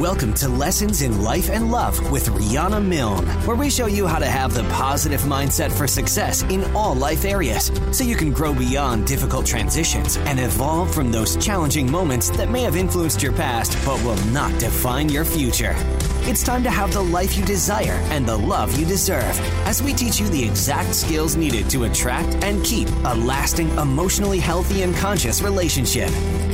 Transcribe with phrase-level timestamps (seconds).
[0.00, 4.18] Welcome to Lessons in Life and Love with Rihanna Milne, where we show you how
[4.18, 8.54] to have the positive mindset for success in all life areas so you can grow
[8.54, 13.76] beyond difficult transitions and evolve from those challenging moments that may have influenced your past
[13.84, 15.76] but will not define your future.
[16.24, 19.94] It's time to have the life you desire and the love you deserve as we
[19.94, 24.94] teach you the exact skills needed to attract and keep a lasting, emotionally healthy, and
[24.94, 26.10] conscious relationship.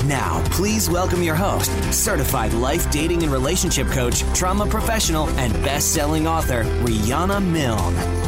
[0.07, 5.93] Now, please welcome your host, certified life dating and relationship coach, trauma professional, and best
[5.93, 8.27] selling author, Rihanna Milne.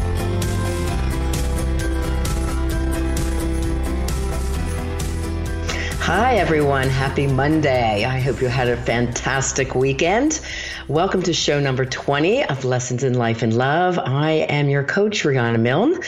[6.01, 6.89] Hi, everyone.
[6.89, 8.07] Happy Monday.
[8.07, 10.41] I hope you had a fantastic weekend.
[10.89, 13.99] Welcome to show number 20 of Lessons in Life and Love.
[13.99, 16.01] I am your coach, Rihanna Milne,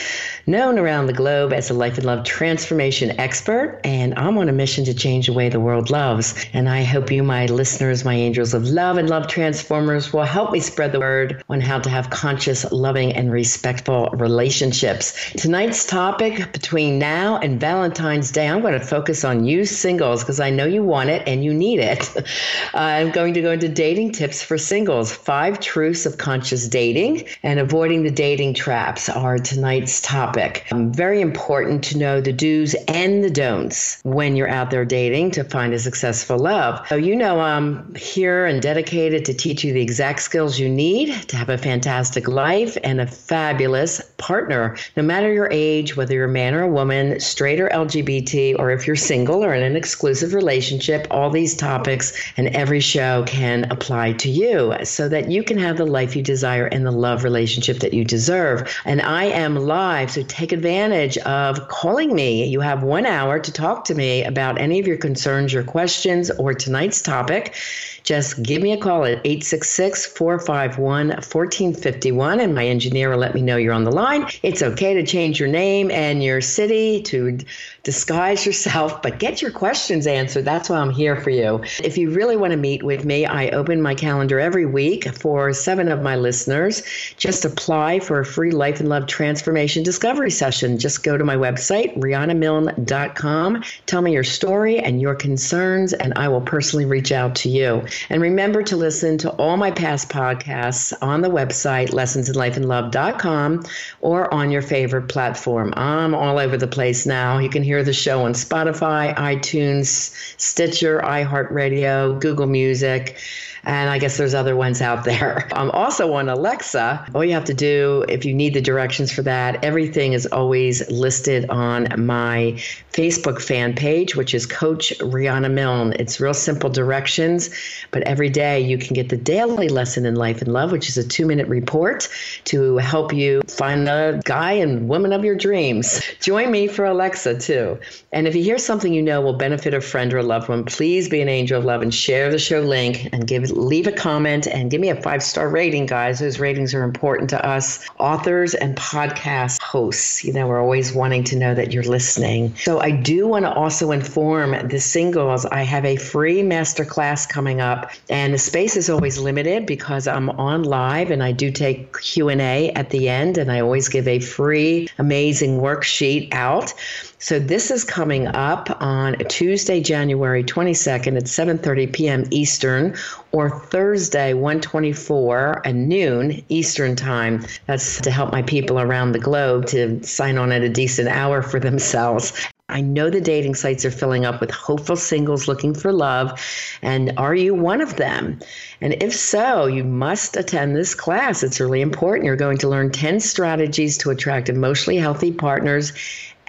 [0.47, 4.51] known around the globe as a life and love transformation expert, and I'm on a
[4.51, 6.45] mission to change the way the world loves.
[6.53, 10.51] And I hope you, my listeners, my angels of love and love transformers, will help
[10.51, 15.31] me spread the word on how to have conscious, loving, and respectful relationships.
[15.37, 20.39] Tonight's topic between now and Valentine's Day, I'm going to focus on you singles because
[20.39, 22.09] I know you want it and you need it.
[22.73, 25.13] I'm going to go into dating tips for singles.
[25.13, 30.30] Five truths of conscious dating and avoiding the dating traps are tonight's topic.
[30.71, 35.31] Um, very important to know the do's and the don'ts when you're out there dating
[35.31, 36.85] to find a successful love.
[36.87, 41.13] So, you know, I'm here and dedicated to teach you the exact skills you need
[41.29, 44.77] to have a fantastic life and a fabulous partner.
[44.95, 48.71] No matter your age, whether you're a man or a woman, straight or LGBT, or
[48.71, 53.69] if you're single or in an exclusive relationship, all these topics and every show can
[53.71, 57.23] apply to you so that you can have the life you desire and the love
[57.23, 58.71] relationship that you deserve.
[58.85, 62.45] And I am live, so take advantage of calling me.
[62.45, 66.31] You have one hour to talk to me about any of your concerns, your questions,
[66.31, 67.55] or tonight's topic
[68.03, 73.41] just give me a call at 866 451 1451 and my engineer will let me
[73.41, 74.25] know you're on the line.
[74.41, 77.37] It's okay to change your name and your city to
[77.83, 80.45] disguise yourself, but get your questions answered.
[80.45, 81.61] That's why I'm here for you.
[81.83, 85.53] If you really want to meet with me, I open my calendar every week for
[85.53, 86.83] seven of my listeners.
[87.17, 90.77] Just apply for a free life and love transformation discovery session.
[90.77, 93.63] Just go to my website, rihannamilne.com.
[93.85, 97.85] Tell me your story and your concerns, and I will personally reach out to you.
[98.09, 103.63] And remember to listen to all my past podcasts on the website, lessonsinlifeandlove.com,
[104.01, 105.73] or on your favorite platform.
[105.77, 107.37] I'm all over the place now.
[107.37, 113.17] You can hear the show on Spotify, iTunes, Stitcher, iHeartRadio, Google Music.
[113.63, 115.47] And I guess there's other ones out there.
[115.53, 117.05] I'm um, also on Alexa.
[117.13, 120.89] All you have to do, if you need the directions for that, everything is always
[120.89, 122.55] listed on my
[122.91, 125.93] Facebook fan page, which is Coach Rihanna Milne.
[125.99, 127.49] It's real simple directions,
[127.91, 130.97] but every day you can get the daily lesson in life and love, which is
[130.97, 132.09] a two minute report
[132.45, 136.01] to help you find the guy and woman of your dreams.
[136.19, 137.79] Join me for Alexa too.
[138.11, 140.65] And if you hear something you know will benefit a friend or a loved one,
[140.65, 143.91] please be an angel of love and share the show link and give leave a
[143.91, 146.19] comment and give me a five star rating, guys.
[146.19, 150.23] Those ratings are important to us, authors and podcast hosts.
[150.23, 152.55] You know, we're always wanting to know that you're listening.
[152.55, 155.45] So I do want to also inform the singles.
[155.45, 160.29] I have a free masterclass coming up, and the space is always limited because I'm
[160.31, 163.89] on live and I do take Q and A at the end, and I always
[163.89, 166.73] give a free, amazing worksheet out.
[167.21, 172.23] So this is coming up on Tuesday, January 22nd at 7:30 p.m.
[172.31, 172.95] Eastern
[173.31, 177.45] or Thursday 124 at noon Eastern time.
[177.67, 181.43] That's to help my people around the globe to sign on at a decent hour
[181.43, 182.33] for themselves.
[182.69, 186.41] I know the dating sites are filling up with hopeful singles looking for love.
[186.81, 188.39] And are you one of them?
[188.79, 191.43] And if so, you must attend this class.
[191.43, 192.25] It's really important.
[192.25, 195.91] You're going to learn 10 strategies to attract emotionally healthy partners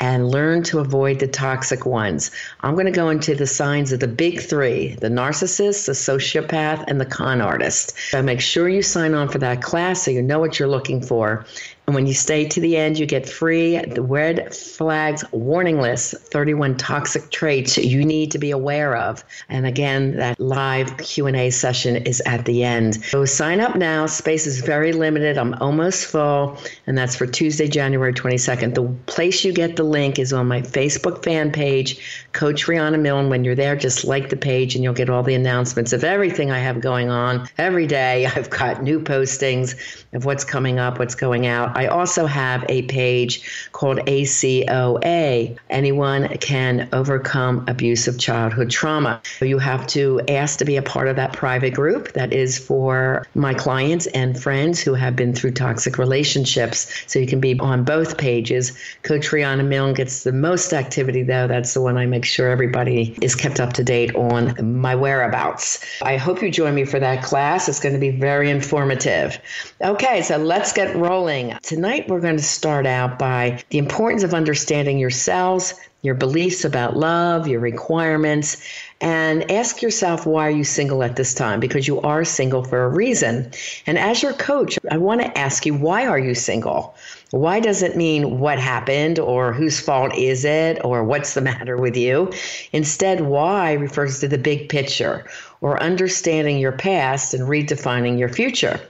[0.02, 2.32] and learn to avoid the toxic ones.
[2.62, 6.84] I'm going to go into the signs of the big three the narcissist, the sociopath,
[6.88, 7.94] and the con artist.
[8.10, 11.00] So make sure you sign on for that class so you know what you're looking
[11.00, 11.46] for.
[11.86, 16.14] And when you stay to the end, you get free the red flags warning list
[16.14, 19.24] 31 toxic traits you need to be aware of.
[19.48, 23.02] And again, that live Q&A session is at the end.
[23.04, 24.06] So sign up now.
[24.06, 25.36] Space is very limited.
[25.36, 26.56] I'm almost full,
[26.86, 28.74] and that's for Tuesday, January 22nd.
[28.74, 33.28] The place you get the link is on my Facebook fan page, Coach Rihanna Milne.
[33.28, 36.50] When you're there, just like the page and you'll get all the announcements of everything
[36.50, 38.26] I have going on every day.
[38.34, 39.74] I've got new postings
[40.12, 41.76] of what's coming up, what's going out.
[41.76, 45.56] I also have a page called ACOA.
[45.70, 49.20] Anyone can overcome abusive childhood trauma.
[49.40, 53.26] You have to ask to be a part of that private group that is for
[53.34, 57.02] my clients and friends who have been through toxic relationships.
[57.06, 58.72] So you can be on both pages.
[59.02, 61.46] Coach Rihanna Milne gets the most activity, though.
[61.46, 65.84] That's the one I make sure everybody is kept up to date on my whereabouts.
[66.02, 67.68] I hope you join me for that class.
[67.68, 69.40] It's going to be very informative.
[69.80, 71.58] Okay, so let's get rolling.
[71.64, 76.96] Tonight, we're going to start out by the importance of understanding yourselves, your beliefs about
[76.96, 78.64] love, your requirements,
[79.00, 82.84] and ask yourself why are you single at this time because you are single for
[82.84, 83.50] a reason.
[83.84, 86.94] And as your coach, I want to ask you why are you single?
[87.32, 91.96] Why doesn't mean what happened or whose fault is it or what's the matter with
[91.96, 92.30] you.
[92.72, 95.24] Instead, why refers to the big picture
[95.62, 98.80] or understanding your past and redefining your future.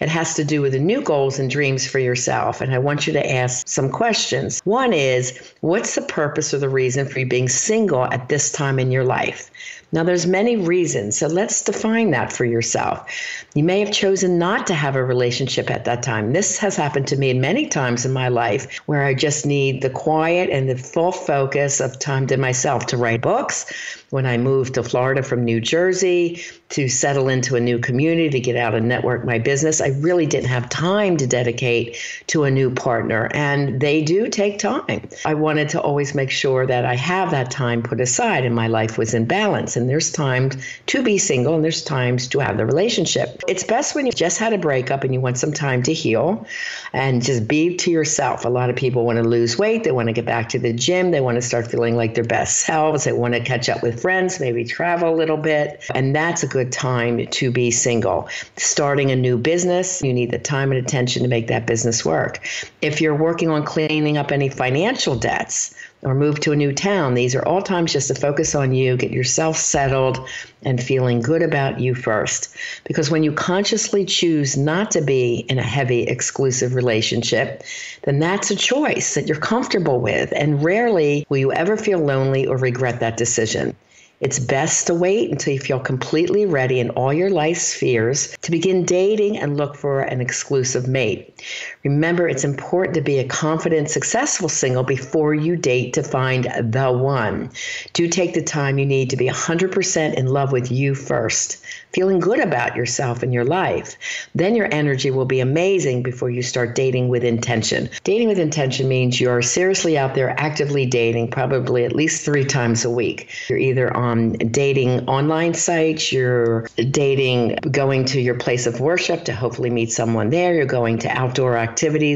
[0.00, 2.62] It has to do with the new goals and dreams for yourself.
[2.62, 4.60] And I want you to ask some questions.
[4.64, 8.78] One is, what's the purpose or the reason for you being single at this time
[8.78, 9.50] in your life?
[9.92, 13.10] Now there's many reasons, so let's define that for yourself.
[13.54, 16.32] You may have chosen not to have a relationship at that time.
[16.32, 19.90] This has happened to me many times in my life where I just need the
[19.90, 23.66] quiet and the full focus of time to myself to write books.
[24.10, 28.40] When I moved to Florida from New Jersey to settle into a new community to
[28.40, 31.96] get out and network my business, I really didn't have time to dedicate
[32.28, 33.30] to a new partner.
[33.32, 35.08] And they do take time.
[35.24, 38.68] I wanted to always make sure that I have that time put aside and my
[38.68, 39.76] life was in balance.
[39.76, 40.56] And there's times
[40.86, 43.39] to be single and there's times to have the relationship.
[43.48, 46.46] It's best when you just had a breakup and you want some time to heal
[46.92, 48.44] and just be to yourself.
[48.44, 50.72] A lot of people want to lose weight, they want to get back to the
[50.72, 53.82] gym, they want to start feeling like their best selves, they want to catch up
[53.82, 55.84] with friends, maybe travel a little bit.
[55.94, 58.28] And that's a good time to be single.
[58.56, 62.46] Starting a new business, you need the time and attention to make that business work.
[62.82, 67.14] If you're working on cleaning up any financial debts, or move to a new town.
[67.14, 70.26] These are all times just to focus on you, get yourself settled,
[70.62, 72.54] and feeling good about you first.
[72.84, 77.62] Because when you consciously choose not to be in a heavy, exclusive relationship,
[78.02, 80.32] then that's a choice that you're comfortable with.
[80.34, 83.76] And rarely will you ever feel lonely or regret that decision.
[84.20, 88.50] It's best to wait until you feel completely ready in all your life spheres to
[88.50, 91.42] begin dating and look for an exclusive mate.
[91.84, 96.92] Remember, it's important to be a confident, successful single before you date to find the
[96.92, 97.50] one.
[97.94, 102.20] Do take the time you need to be 100% in love with you first feeling
[102.20, 103.96] good about yourself and your life.
[104.34, 107.88] Then your energy will be amazing before you start dating with intention.
[108.04, 112.84] Dating with intention means you're seriously out there actively dating, probably at least three times
[112.84, 113.28] a week.
[113.48, 119.34] You're either on dating online sites, you're dating going to your place of worship to
[119.34, 121.69] hopefully meet someone there, you're going to outdoor activities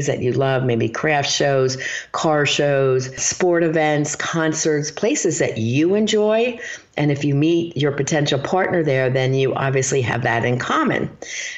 [0.07, 1.77] that you love, maybe craft shows,
[2.11, 6.59] car shows, sport events, concerts, places that you enjoy
[6.97, 11.09] and if you meet your potential partner there, then you obviously have that in common,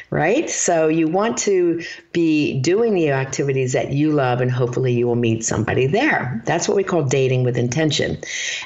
[0.09, 0.49] right?
[0.49, 5.15] So you want to be doing the activities that you love, and hopefully you will
[5.15, 6.41] meet somebody there.
[6.45, 8.17] That's what we call dating with intention.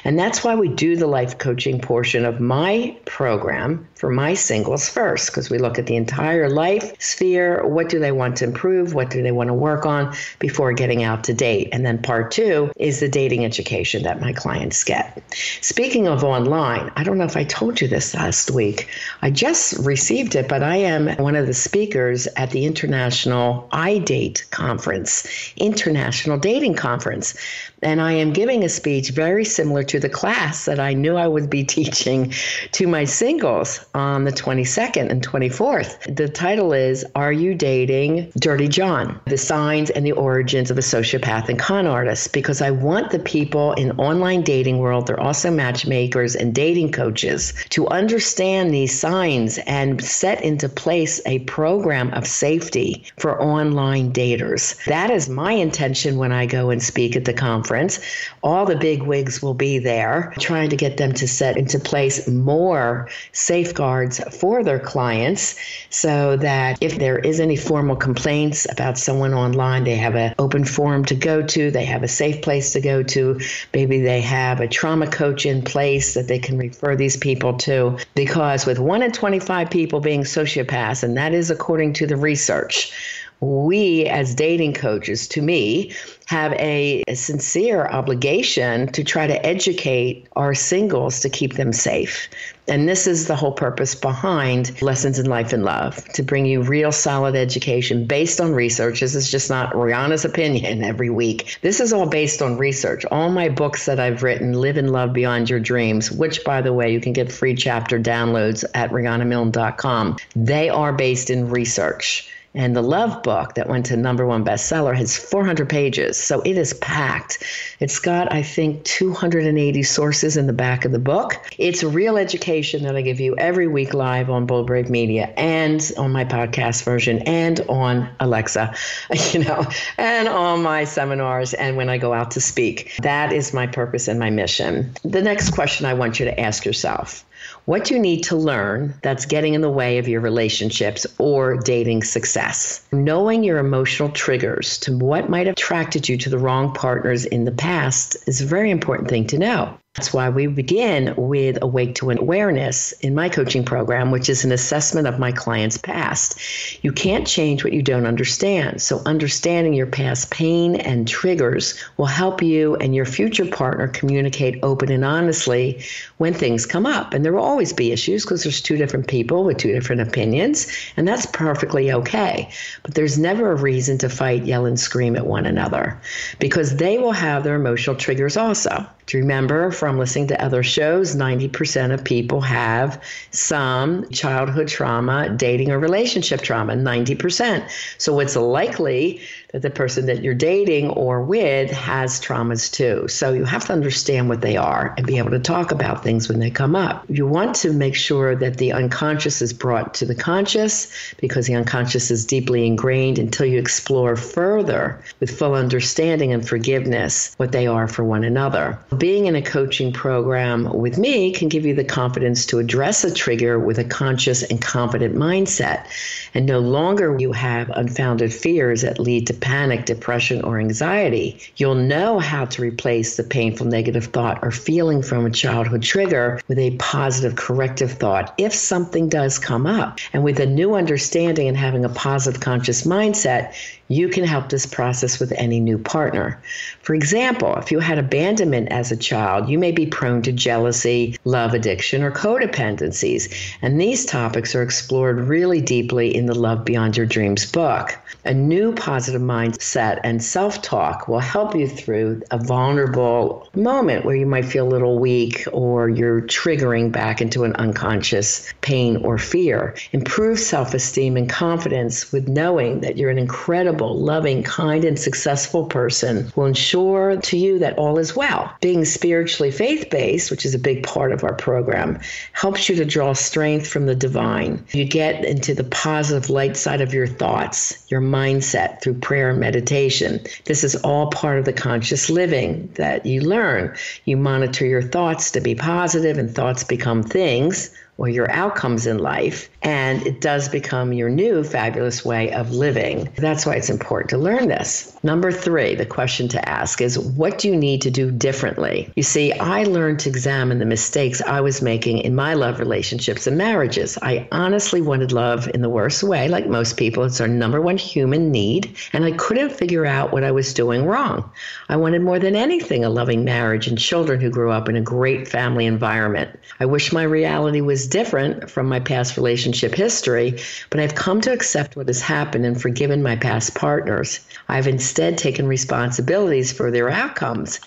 [0.04, 4.88] And that's why we do the life coaching portion of my program for my singles
[4.88, 7.66] first, because we look at the entire life sphere.
[7.66, 8.94] What do they want to improve?
[8.94, 11.68] What do they want to work on before getting out to date?
[11.72, 15.22] And then part two is the dating education that my clients get.
[15.60, 18.88] Speaking of online, I don't know if I told you this last week.
[19.20, 24.48] I just received it, but I am one of the speakers at the International iDate
[24.50, 27.34] Conference, International Dating Conference.
[27.82, 31.26] And I am giving a speech very similar to the class that I knew I
[31.26, 32.32] would be teaching
[32.72, 36.14] to my singles on the 22nd and 24th.
[36.14, 39.20] The title is Are You Dating Dirty John?
[39.26, 42.32] The Signs and the Origins of a Sociopath and Con Artist.
[42.32, 47.52] Because I want the people in online dating world, they're also matchmakers and dating coaches,
[47.70, 54.82] to understand these signs and set into place a program of safety for online daters.
[54.84, 58.00] That is my intention when I go and speak at the conference.
[58.42, 62.28] All the big wigs will be there, trying to get them to set into place
[62.28, 65.56] more safeguards for their clients
[65.90, 70.64] so that if there is any formal complaints about someone online, they have an open
[70.64, 73.40] forum to go to, they have a safe place to go to.
[73.72, 77.98] Maybe they have a trauma coach in place that they can refer these people to.
[78.14, 82.92] Because with one in 25 people being sociopaths, and that is according to the research,
[83.40, 85.92] we as dating coaches, to me,
[86.32, 92.26] have a, a, sincere obligation to try to educate our singles to keep them safe.
[92.68, 96.62] And this is the whole purpose behind Lessons in Life and Love to bring you
[96.62, 99.00] real solid education based on research.
[99.00, 101.58] This is just not Rihanna's opinion every week.
[101.60, 103.04] This is all based on research.
[103.10, 106.72] All my books that I've written, Live and Love Beyond Your Dreams, which, by the
[106.72, 112.26] way, you can get free chapter downloads at RihannaMilne.com, they are based in research.
[112.54, 116.16] And the Love book that went to number one bestseller has 400 pages.
[116.16, 117.42] So it is packed.
[117.80, 121.34] It's got, I think, 280 sources in the back of the book.
[121.56, 125.90] It's real education that I give you every week live on Bold Brave Media and
[125.96, 128.74] on my podcast version and on Alexa,
[129.32, 129.66] you know,
[129.96, 132.92] and on my seminars and when I go out to speak.
[133.02, 134.92] That is my purpose and my mission.
[135.04, 137.24] The next question I want you to ask yourself
[137.64, 142.02] what you need to learn that's getting in the way of your relationships or dating
[142.02, 142.84] success.
[142.92, 147.44] Knowing your emotional triggers to what might have attracted you to the wrong partners in
[147.44, 149.78] the past is a very important thing to know.
[149.96, 154.42] That's why we begin with Awake to an Awareness in my coaching program, which is
[154.42, 156.38] an assessment of my client's past.
[156.82, 158.80] You can't change what you don't understand.
[158.80, 164.60] So, understanding your past pain and triggers will help you and your future partner communicate
[164.62, 165.84] open and honestly
[166.16, 167.12] when things come up.
[167.12, 170.74] And there will always be issues because there's two different people with two different opinions,
[170.96, 172.48] and that's perfectly okay.
[172.82, 176.00] But there's never a reason to fight, yell, and scream at one another
[176.38, 178.86] because they will have their emotional triggers also.
[179.10, 185.70] You remember from listening to other shows, 90% of people have some childhood trauma, dating
[185.70, 187.68] or relationship trauma, 90%.
[187.98, 189.20] So it's likely
[189.52, 193.06] that the person that you're dating or with has traumas too.
[193.08, 196.28] So you have to understand what they are and be able to talk about things
[196.28, 197.04] when they come up.
[197.08, 201.54] You want to make sure that the unconscious is brought to the conscious because the
[201.54, 207.66] unconscious is deeply ingrained until you explore further with full understanding and forgiveness what they
[207.66, 208.78] are for one another.
[208.96, 213.12] Being in a coaching program with me can give you the confidence to address a
[213.12, 215.86] trigger with a conscious and competent mindset.
[216.32, 221.74] And no longer you have unfounded fears that lead to panic, depression, or anxiety, you'll
[221.74, 226.58] know how to replace the painful negative thought or feeling from a childhood trigger with
[226.58, 229.98] a positive corrective thought if something does come up.
[230.14, 233.54] And with a new understanding and having a positive conscious mindset,
[233.94, 236.40] you can help this process with any new partner.
[236.80, 241.16] For example, if you had abandonment as a child, you may be prone to jealousy,
[241.24, 243.32] love addiction, or codependencies.
[243.62, 247.98] And these topics are explored really deeply in the Love Beyond Your Dreams book.
[248.24, 254.14] A new positive mindset and self talk will help you through a vulnerable moment where
[254.14, 259.18] you might feel a little weak or you're triggering back into an unconscious pain or
[259.18, 259.74] fear.
[259.92, 265.66] Improve self esteem and confidence with knowing that you're an incredible, loving, kind, and successful
[265.66, 268.54] person will ensure to you that all is well.
[268.60, 272.00] Being spiritually faith based, which is a big part of our program,
[272.32, 274.64] helps you to draw strength from the divine.
[274.72, 279.40] You get into the positive light side of your thoughts, your mindset through prayer and
[279.40, 280.20] meditation.
[280.44, 283.76] This is all part of the conscious living that you learn.
[284.04, 288.98] You monitor your thoughts to be positive, and thoughts become things or your outcomes in
[288.98, 289.48] life.
[289.62, 293.08] And it does become your new fabulous way of living.
[293.14, 294.98] That's why it's important to learn this.
[295.04, 298.92] Number three, the question to ask is what do you need to do differently?
[298.96, 303.28] You see, I learned to examine the mistakes I was making in my love relationships
[303.28, 303.96] and marriages.
[304.02, 307.04] I honestly wanted love in the worst way, like most people.
[307.04, 308.76] It's our number one human need.
[308.92, 311.30] And I couldn't figure out what I was doing wrong.
[311.68, 314.80] I wanted more than anything a loving marriage and children who grew up in a
[314.80, 316.36] great family environment.
[316.58, 320.38] I wish my reality was different from my past relationship history,
[320.70, 324.18] but I've come to accept what has happened and forgiven my past partners.
[324.48, 327.60] I've instead taken responsibilities for their outcomes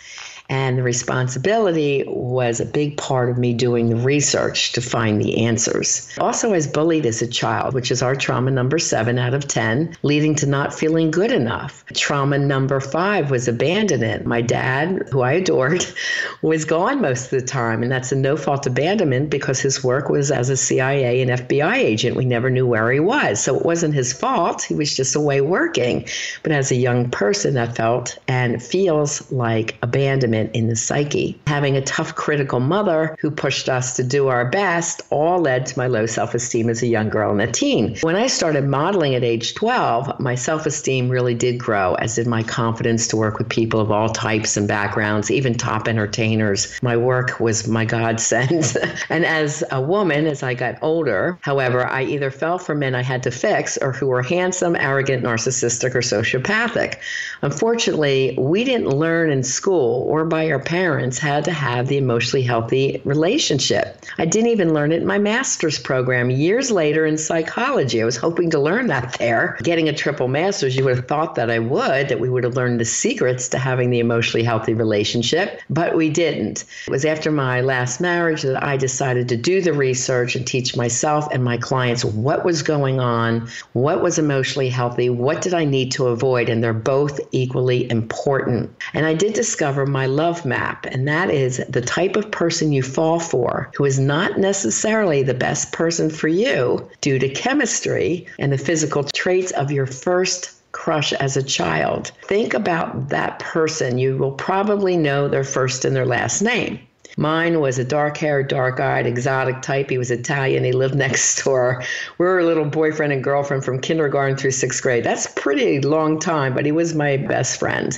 [0.50, 5.44] and the responsibility was a big part of me doing the research to find the
[5.44, 6.08] answers.
[6.20, 9.48] Also, I was bullied as a child, which is our trauma number seven out of
[9.48, 11.84] 10, leading to not feeling good enough.
[11.94, 14.26] Trauma number five was abandonment.
[14.26, 15.86] My dad, who I adored,
[16.44, 20.10] was gone most of the time, and that's a no fault abandonment because his work
[20.10, 22.16] was as a CIA and FBI agent.
[22.16, 23.42] We never knew where he was.
[23.42, 24.62] So it wasn't his fault.
[24.62, 26.08] He was just away working.
[26.44, 31.40] But as a young person, that felt and feels like abandonment in the psyche.
[31.48, 35.78] Having a tough, critical mother who pushed us to do our best all led to
[35.78, 37.98] my low self esteem as a young girl and a teen.
[38.02, 42.28] When I started modeling at age 12, my self esteem really did grow, as did
[42.28, 46.80] my confidence to work with people of all types and backgrounds, even top entertainers.
[46.82, 48.78] My work was my godsend.
[49.10, 53.04] and as a woman, as I got older, however, I either fell for men I
[53.04, 56.96] had to fix or who were handsome, arrogant, narcissistic, or sociopathic.
[57.42, 62.44] Unfortunately, we didn't learn in school or by our parents how to have the emotionally
[62.44, 64.04] healthy relationship.
[64.18, 68.02] I didn't even learn it in my master's program years later in psychology.
[68.02, 69.58] I was hoping to learn that there.
[69.64, 72.56] Getting a triple master's, you would have thought that I would, that we would have
[72.56, 76.66] learned the secrets to having the emotionally healthy relationship, but we didn't.
[76.88, 80.76] It was after my last marriage that I decided to do the research and teach
[80.76, 85.66] myself and my clients what was going on, what was emotionally healthy, what did I
[85.66, 88.74] need to avoid, and they're both equally important.
[88.94, 92.82] And I did discover my love map, and that is the type of person you
[92.82, 98.52] fall for who is not necessarily the best person for you due to chemistry and
[98.52, 102.12] the physical traits of your first crush as a child.
[102.24, 103.98] Think about that person.
[103.98, 106.80] You will probably know their first and their last name.
[107.18, 109.90] Mine was a dark haired, dark eyed, exotic type.
[109.90, 110.64] He was Italian.
[110.64, 111.84] He lived next door.
[112.18, 115.04] We were a little boyfriend and girlfriend from kindergarten through sixth grade.
[115.04, 117.98] That's pretty long time, but he was my best friend.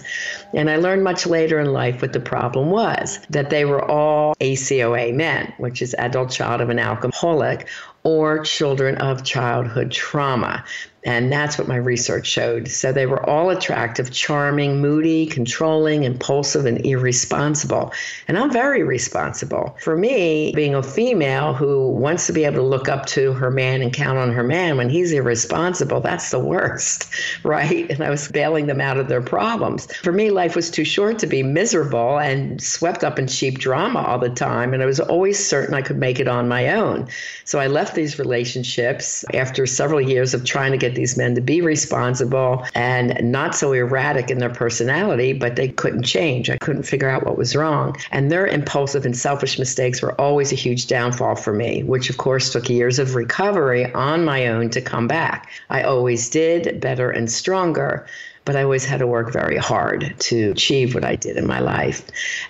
[0.53, 4.36] And I learned much later in life what the problem was that they were all
[4.39, 7.67] ACOA men, which is adult child of an alcoholic,
[8.03, 10.63] or children of childhood trauma.
[11.07, 12.67] And that's what my research showed.
[12.67, 17.93] So they were all attractive, charming, moody, controlling, impulsive, and irresponsible.
[18.27, 19.77] And I'm very responsible.
[19.79, 23.49] For me, being a female who wants to be able to look up to her
[23.49, 27.07] man and count on her man when he's irresponsible, that's the worst,
[27.43, 27.89] right?
[27.89, 29.85] And I was bailing them out of their problems.
[30.03, 34.01] For me, life was too short to be miserable and swept up in cheap drama
[34.01, 34.73] all the time.
[34.73, 37.07] And I was always certain I could make it on my own.
[37.45, 41.42] So I left these relationships after several years of trying to get these men to
[41.42, 46.50] be responsible and not so erratic in their personality, but they couldn't change.
[46.50, 47.96] I couldn't figure out what was wrong.
[48.12, 52.18] And their impulsive and selfish mistakes were always a huge downfall for me, which of
[52.18, 55.50] course took years of recovery on my own to come back.
[55.70, 58.06] I always did better and stronger
[58.48, 61.60] but I always had to work very hard to achieve what I did in my
[61.60, 62.01] life.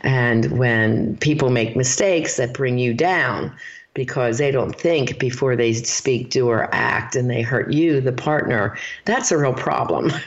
[0.03, 3.51] And when people make mistakes that bring you down,
[3.97, 8.11] because they don't think before they speak, do, or act, and they hurt you, the
[8.11, 10.11] partner, that's a real problem.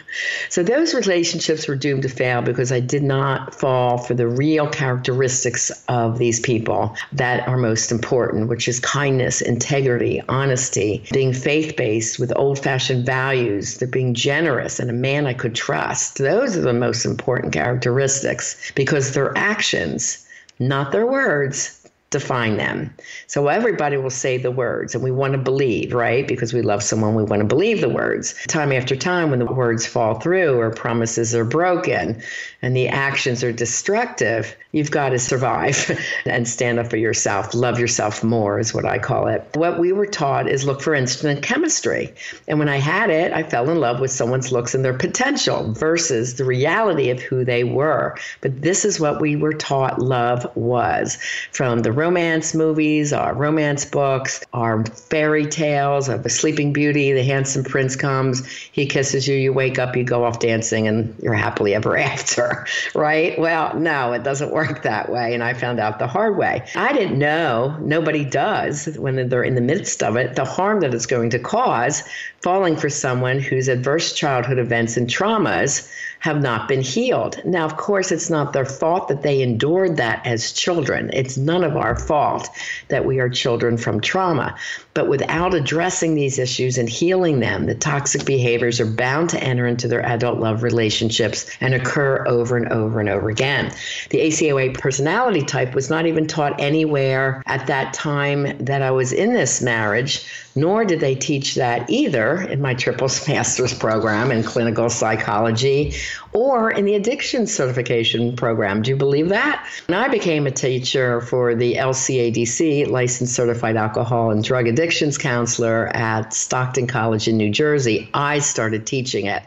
[0.48, 4.66] So those relationships were doomed to fail because I did not fall for the real
[4.66, 11.76] characteristics of these people that are most important, which is kindness, integrity, honesty, being faith
[11.76, 16.18] based with old fashioned values, they're being generous, and a man I could trust.
[16.18, 20.26] Those are the most important characteristics because their actions,
[20.58, 21.79] not their words,
[22.10, 22.92] define them.
[23.28, 26.26] So everybody will say the words, and we want to believe, right?
[26.26, 28.34] Because we love someone, we want to believe the words.
[28.48, 32.20] Time after time, when the words fall through or promises are broken
[32.62, 37.54] and the actions are destructive, you've got to survive and stand up for yourself.
[37.54, 39.48] Love yourself more is what I call it.
[39.54, 42.12] What we were taught is look for instant chemistry.
[42.48, 45.72] And when I had it, I fell in love with someone's looks and their potential
[45.72, 48.16] versus the reality of who they were.
[48.40, 51.16] But this is what we were taught love was
[51.52, 57.22] from the romance movies, our romance books, our fairy tales of the Sleeping Beauty, the
[57.22, 61.34] handsome prince comes, he kisses you, you wake up, you go off dancing, and you're
[61.34, 63.38] happily ever after, right?
[63.38, 65.34] Well, no, it doesn't work that way.
[65.34, 66.66] And I found out the hard way.
[66.74, 70.94] I didn't know, nobody does when they're in the midst of it, the harm that
[70.94, 72.02] it's going to cause
[72.40, 75.86] falling for someone whose adverse childhood events and traumas
[76.20, 77.42] have not been healed.
[77.44, 81.10] Now, of course, it's not their fault that they endured that as children.
[81.12, 82.48] It's none of our fault
[82.88, 84.56] that we are children from trauma.
[85.00, 89.66] But without addressing these issues and healing them, the toxic behaviors are bound to enter
[89.66, 93.72] into their adult love relationships and occur over and over and over again.
[94.10, 99.10] The ACOA personality type was not even taught anywhere at that time that I was
[99.10, 100.22] in this marriage
[100.56, 105.94] nor did they teach that either in my triple master's program in clinical psychology
[106.32, 108.82] or in the addiction certification program.
[108.82, 109.66] Do you believe that?
[109.88, 115.88] And I became a teacher for the LCADC, Licensed Certified Alcohol and Drug addictions counselor
[115.88, 119.42] at Stockton College in New Jersey, I started teaching it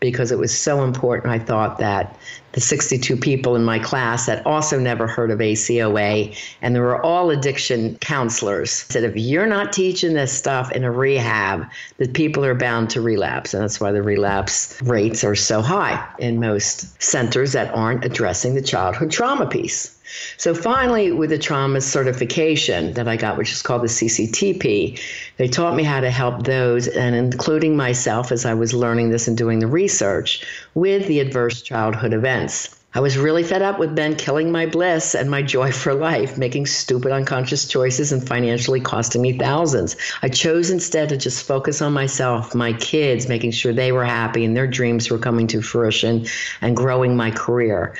[0.00, 1.32] because it was so important.
[1.32, 2.18] I thought that
[2.52, 7.00] the 62 people in my class that also never heard of ACOA, and they were
[7.04, 11.66] all addiction counselors, said if you're not teaching this stuff in a rehab,
[11.98, 13.54] the people are bound to relapse.
[13.54, 18.54] And that's why the relapse rates are so high in most centers that aren't addressing
[18.54, 19.99] the childhood trauma piece.
[20.36, 25.00] So finally, with the trauma certification that I got, which is called the CCTP,
[25.36, 29.28] they taught me how to help those, and including myself as I was learning this
[29.28, 30.44] and doing the research,
[30.74, 32.76] with the adverse childhood events.
[32.92, 36.36] I was really fed up with Ben killing my bliss and my joy for life,
[36.36, 39.96] making stupid unconscious choices and financially costing me thousands.
[40.22, 44.44] I chose instead to just focus on myself, my kids, making sure they were happy
[44.44, 46.26] and their dreams were coming to fruition
[46.60, 47.94] and growing my career.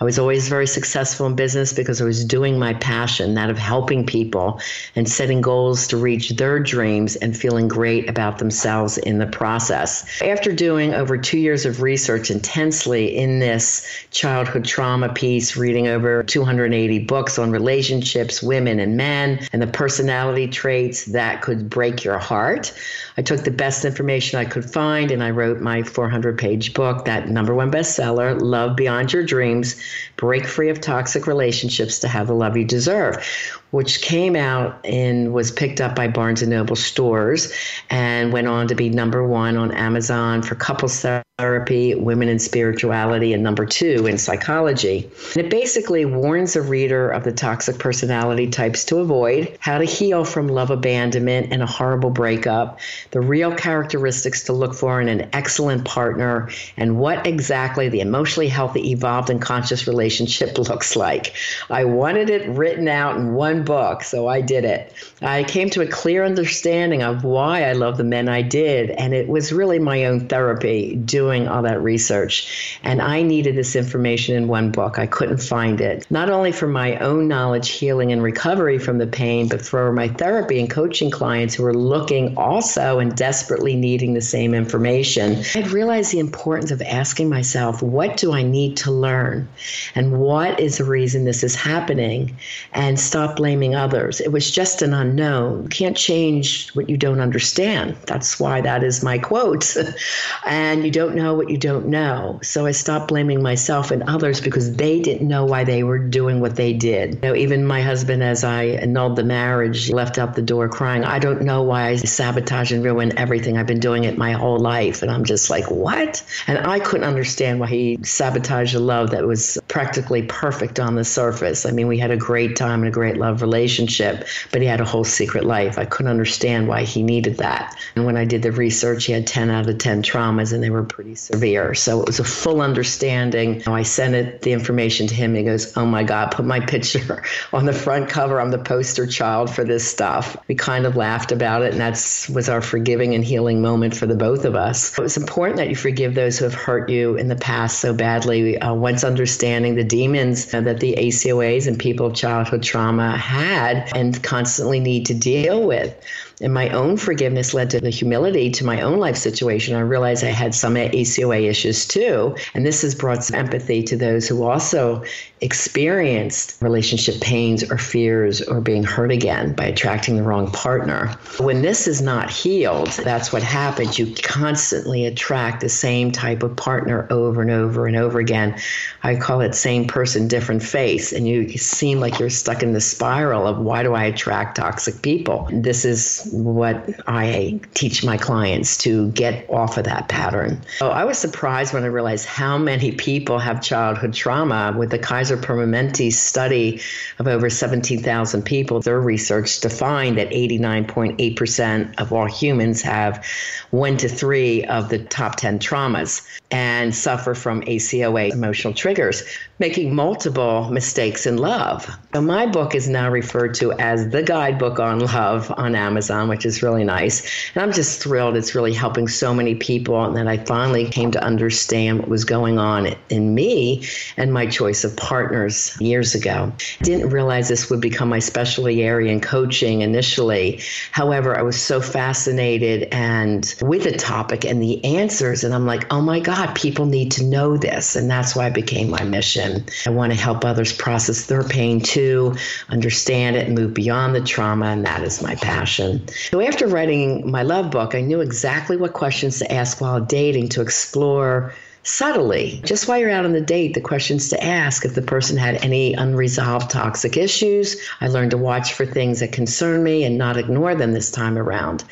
[0.00, 3.58] I was always very successful in business because I was doing my passion, that of
[3.58, 4.58] helping people
[4.96, 10.22] and setting goals to reach their dreams and feeling great about themselves in the process.
[10.22, 16.22] After doing over two years of research intensely in this childhood trauma piece, reading over
[16.22, 22.18] 280 books on relationships, women and men, and the personality traits that could break your
[22.18, 22.72] heart,
[23.18, 27.04] I took the best information I could find and I wrote my 400 page book,
[27.04, 29.76] that number one bestseller, Love Beyond Your Dreams
[30.16, 35.32] Break Free of Toxic Relationships to Have the Love You Deserve, which came out and
[35.32, 37.52] was picked up by Barnes and Noble stores
[37.88, 41.04] and went on to be number one on Amazon for couples
[41.40, 45.10] therapy, women in spirituality, and number two in psychology.
[45.34, 49.86] And it basically warns a reader of the toxic personality types to avoid, how to
[49.86, 52.78] heal from love abandonment and a horrible breakup,
[53.12, 58.48] the real characteristics to look for in an excellent partner, and what exactly the emotionally
[58.48, 61.34] healthy, evolved, and conscious relationship looks like.
[61.70, 64.92] I wanted it written out in one book, so I did it.
[65.22, 69.12] I came to a clear understanding of why I love the men I did, and
[69.12, 72.78] it was really my own therapy doing all that research.
[72.82, 74.98] And I needed this information in one book.
[74.98, 79.06] I couldn't find it, not only for my own knowledge, healing, and recovery from the
[79.06, 84.14] pain, but for my therapy and coaching clients who were looking also and desperately needing
[84.14, 85.42] the same information.
[85.54, 89.48] I realized the importance of asking myself, what do I need to learn?
[89.94, 92.36] And what is the reason this is happening?
[92.72, 94.20] And stop blaming blaming others.
[94.20, 95.64] It was just an unknown.
[95.64, 97.96] You can't change what you don't understand.
[98.06, 99.76] That's why that is my quote.
[100.46, 102.38] and you don't know what you don't know.
[102.44, 106.40] So I stopped blaming myself and others because they didn't know why they were doing
[106.40, 107.14] what they did.
[107.14, 111.02] You know, even my husband, as I annulled the marriage, left out the door crying.
[111.02, 113.58] I don't know why I sabotage and ruin everything.
[113.58, 115.02] I've been doing it my whole life.
[115.02, 116.22] And I'm just like, what?
[116.46, 121.04] And I couldn't understand why he sabotaged a love that was practically perfect on the
[121.04, 121.66] surface.
[121.66, 124.80] I mean, we had a great time and a great love relationship, but he had
[124.80, 125.78] a whole secret life.
[125.78, 127.76] I couldn't understand why he needed that.
[127.96, 130.70] And when I did the research, he had 10 out of 10 traumas and they
[130.70, 131.74] were pretty severe.
[131.74, 133.62] So it was a full understanding.
[133.66, 135.34] I sent it, the information to him.
[135.34, 137.22] He goes, Oh my God, put my picture
[137.52, 138.40] on the front cover.
[138.40, 140.36] I'm the poster child for this stuff.
[140.48, 141.92] We kind of laughed about it, and that
[142.32, 144.98] was our forgiving and healing moment for the both of us.
[144.98, 147.92] It was important that you forgive those who have hurt you in the past so
[147.94, 148.58] badly.
[148.58, 153.88] Uh, once understanding the demons uh, that the ACOAs and people of childhood trauma had
[153.94, 155.94] and constantly need to deal with.
[156.40, 159.76] And my own forgiveness led to the humility to my own life situation.
[159.76, 162.34] I realized I had some ACOA issues too.
[162.54, 165.04] And this has brought some empathy to those who also
[165.42, 171.08] experienced relationship pains or fears or being hurt again by attracting the wrong partner.
[171.38, 173.98] When this is not healed, that's what happens.
[173.98, 178.58] You constantly attract the same type of partner over and over and over again.
[179.02, 181.12] I call it same person, different face.
[181.12, 185.02] And you seem like you're stuck in the spiral of why do I attract toxic
[185.02, 185.48] people?
[185.52, 190.62] This is what I teach my clients to get off of that pattern.
[190.78, 194.98] So I was surprised when I realized how many people have childhood trauma with the
[194.98, 196.80] Kaiser Permanente study
[197.18, 198.80] of over 17,000 people.
[198.80, 203.24] Their research defined that 89.8% of all humans have
[203.70, 209.22] one to three of the top 10 traumas and suffer from ACOA emotional triggers,
[209.60, 211.88] making multiple mistakes in love.
[212.14, 216.44] So, my book is now referred to as the guidebook on love on Amazon, which
[216.44, 217.50] is really nice.
[217.54, 221.10] And I'm just thrilled it's really helping so many people and that I finally came
[221.12, 226.52] to understand what was going on in me and my choice of partners years ago.
[226.82, 230.60] Didn't realize this would become my specialty area in coaching initially.
[230.92, 235.92] However, I was so fascinated and with the topic and the answers, and I'm like,
[235.92, 237.96] oh my God people need to know this.
[237.96, 239.49] And that's why it became my mission.
[239.86, 242.34] I want to help others process their pain too,
[242.68, 246.06] understand it, and move beyond the trauma, and that is my passion.
[246.08, 250.50] So, after writing my love book, I knew exactly what questions to ask while dating
[250.50, 254.94] to explore subtly, just while you're out on the date, the questions to ask if
[254.94, 257.80] the person had any unresolved toxic issues.
[258.00, 261.38] I learned to watch for things that concern me and not ignore them this time
[261.38, 261.84] around.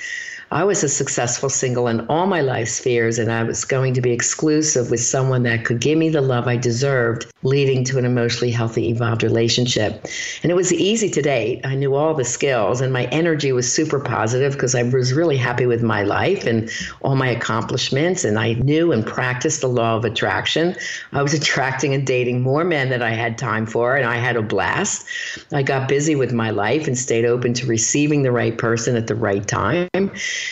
[0.51, 4.01] I was a successful single in all my life spheres, and I was going to
[4.01, 8.07] be exclusive with someone that could give me the love I deserved, leading to an
[8.07, 10.07] emotionally healthy, evolved relationship.
[10.43, 11.61] And it was easy to date.
[11.67, 15.37] I knew all the skills, and my energy was super positive because I was really
[15.37, 16.71] happy with my life and
[17.03, 18.25] all my accomplishments.
[18.25, 20.75] And I knew and practiced the law of attraction.
[21.13, 24.37] I was attracting and dating more men than I had time for, and I had
[24.37, 25.05] a blast.
[25.53, 29.09] I got busy with my life and stayed open to receiving the right person at
[29.09, 29.89] the right time.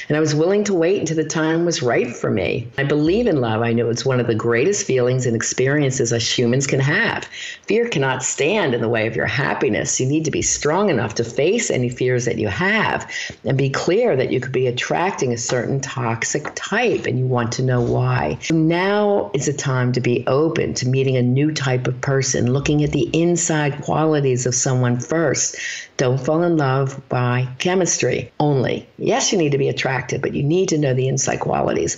[0.09, 2.68] And I was willing to wait until the time was right for me.
[2.79, 3.62] I believe in love.
[3.62, 7.25] I know it's one of the greatest feelings and experiences us humans can have.
[7.66, 10.01] Fear cannot stand in the way of your happiness.
[10.01, 13.11] You need to be strong enough to face any fears that you have
[13.44, 17.53] and be clear that you could be attracting a certain toxic type and you want
[17.53, 18.38] to know why.
[18.51, 22.83] Now is a time to be open to meeting a new type of person, looking
[22.85, 25.57] at the inside qualities of someone first.
[25.96, 28.87] Don't fall in love by chemistry only.
[28.99, 31.97] Yes, you need to be attractive, but you need to know the inside qualities.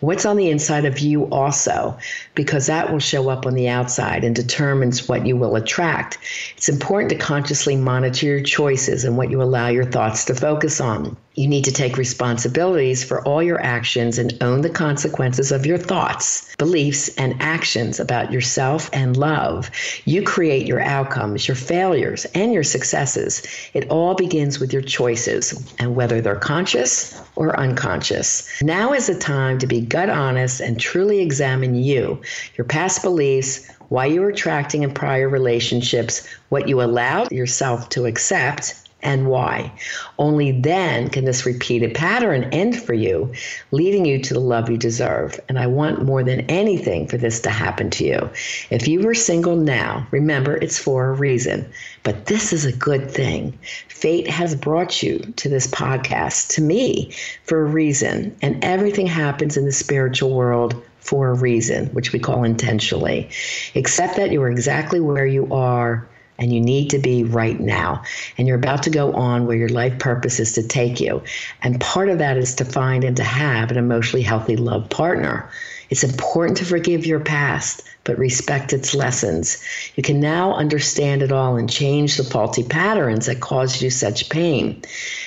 [0.00, 1.96] What's on the inside of you also,
[2.34, 6.18] because that will show up on the outside and determines what you will attract.
[6.56, 10.80] It's important to consciously monitor your choices and what you allow your thoughts to focus
[10.80, 11.16] on.
[11.34, 15.78] You need to take responsibilities for all your actions and own the consequences of your
[15.78, 19.70] thoughts, beliefs, and actions about yourself and love.
[20.04, 23.42] You create your outcomes, your failures, and your successes.
[23.74, 28.60] It all begins with your choices and whether they're conscious or unconscious.
[28.60, 32.20] Now is the time to be gut honest and truly examine you,
[32.56, 38.06] your past beliefs, why you were attracting in prior relationships, what you allowed yourself to
[38.06, 39.72] accept, and why.
[40.18, 43.32] Only then can this repeated pattern end for you,
[43.70, 45.40] leading you to the love you deserve.
[45.48, 48.30] And I want more than anything for this to happen to you.
[48.70, 51.70] If you were single now, remember it's for a reason.
[52.02, 53.58] But this is a good thing.
[53.88, 57.12] Fate has brought you to this podcast, to me,
[57.44, 58.36] for a reason.
[58.42, 63.28] And everything happens in the spiritual world for a reason, which we call intentionally.
[63.74, 66.06] Accept that you are exactly where you are
[66.40, 68.02] and you need to be right now.
[68.36, 71.22] And you're about to go on where your life purpose is to take you.
[71.62, 75.50] And part of that is to find and to have an emotionally healthy love partner.
[75.90, 79.62] It's important to forgive your past, but respect its lessons.
[79.96, 84.30] You can now understand it all and change the faulty patterns that caused you such
[84.30, 84.82] pain.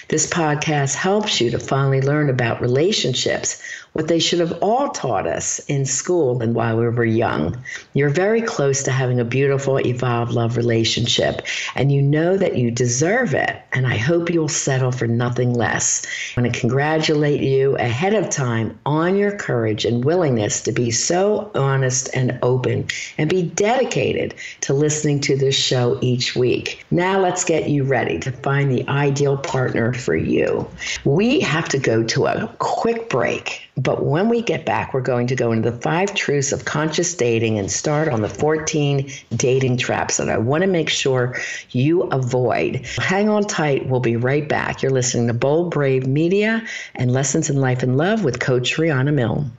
[0.07, 3.61] This podcast helps you to finally learn about relationships
[3.93, 7.55] what they should have all taught us in school and while we were young.
[7.93, 11.43] You're very close to having a beautiful, evolved love relationship,
[11.75, 13.55] and you know that you deserve it.
[13.71, 16.05] And I hope you'll settle for nothing less.
[16.35, 20.89] I want to congratulate you ahead of time on your courage and willingness to be
[20.89, 26.83] so honest and open and be dedicated to listening to this show each week.
[26.89, 30.67] Now, let's get you ready to find the ideal partner for you.
[31.05, 33.62] We have to go to a quick break.
[33.75, 37.15] But when we get back, we're going to go into the five truths of conscious
[37.15, 41.35] dating and start on the 14 dating traps that I want to make sure
[41.71, 42.85] you avoid.
[42.97, 43.89] Hang on tight.
[43.89, 44.83] We'll be right back.
[44.83, 49.13] You're listening to Bold Brave Media and Lessons in Life and Love with Coach Rihanna
[49.13, 49.51] Milne.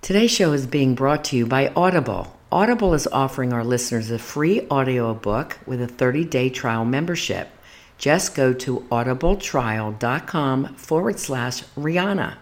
[0.00, 2.34] Today's show is being brought to you by Audible.
[2.50, 7.50] Audible is offering our listeners a free audio book with a 30 day trial membership.
[7.98, 12.36] Just go to audibletrial.com forward slash Rihanna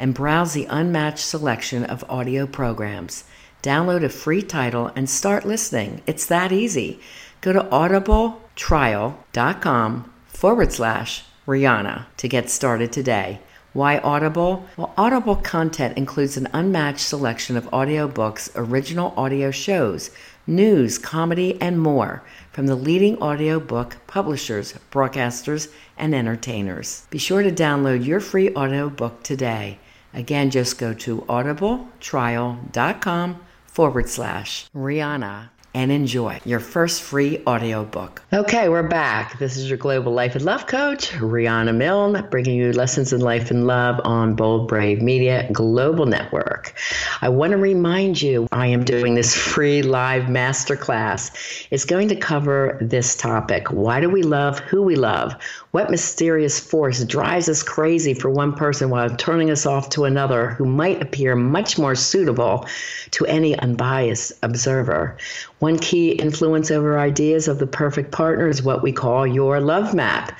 [0.00, 3.22] and browse the unmatched selection of audio programs.
[3.62, 6.02] Download a free title and start listening.
[6.06, 6.98] It's that easy.
[7.42, 13.40] Go to audibletrial.com forward slash Rihanna to get started today.
[13.72, 14.66] Why Audible?
[14.76, 20.10] Well, Audible content includes an unmatched selection of audiobooks, original audio shows,
[20.46, 27.06] news, comedy, and more from the leading audiobook publishers, broadcasters, and entertainers.
[27.10, 29.78] Be sure to download your free audiobook today.
[30.12, 38.22] Again, just go to audibletrial.com forward slash Rihanna and enjoy your first free audiobook.
[38.32, 39.38] Okay, we're back.
[39.38, 43.50] This is your Global Life and Love Coach, Rihanna Milne, bringing you lessons in life
[43.50, 46.74] and love on Bold Brave Media Global Network.
[47.22, 51.66] I want to remind you I am doing this free live masterclass.
[51.70, 55.34] It's going to cover this topic Why do we love who we love?
[55.70, 60.50] What mysterious force drives us crazy for one person while turning us off to another
[60.50, 62.66] who might appear much more suitable
[63.12, 65.16] to any unbiased observer?
[65.60, 69.94] One key influence over ideas of the perfect partner is what we call your love
[69.94, 70.32] map.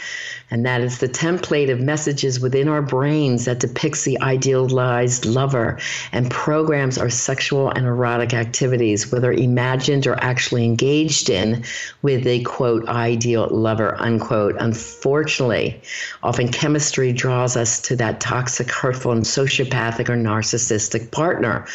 [0.50, 5.78] And that is the template of messages within our brains that depicts the idealized lover
[6.10, 11.64] and programs our sexual and erotic activities, whether imagined or actually engaged in,
[12.00, 14.56] with a quote, ideal lover, unquote.
[14.58, 15.82] Unfortunately,
[16.22, 21.66] often chemistry draws us to that toxic, hurtful, and sociopathic or narcissistic partner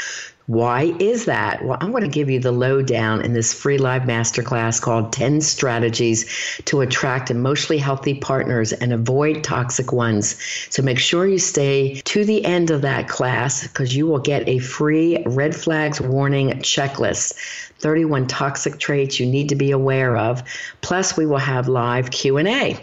[0.48, 1.66] why is that?
[1.66, 5.42] Well, I'm going to give you the lowdown in this free live masterclass called 10
[5.42, 6.26] Strategies
[6.66, 10.36] to Attract Emotionally Healthy Partners and Avoid Toxic Ones.
[10.70, 14.48] So make sure you stay to the end of that class because you will get
[14.48, 20.44] a free red flags warning checklist 31 toxic traits you need to be aware of.
[20.82, 22.78] Plus, we will have live Q&A.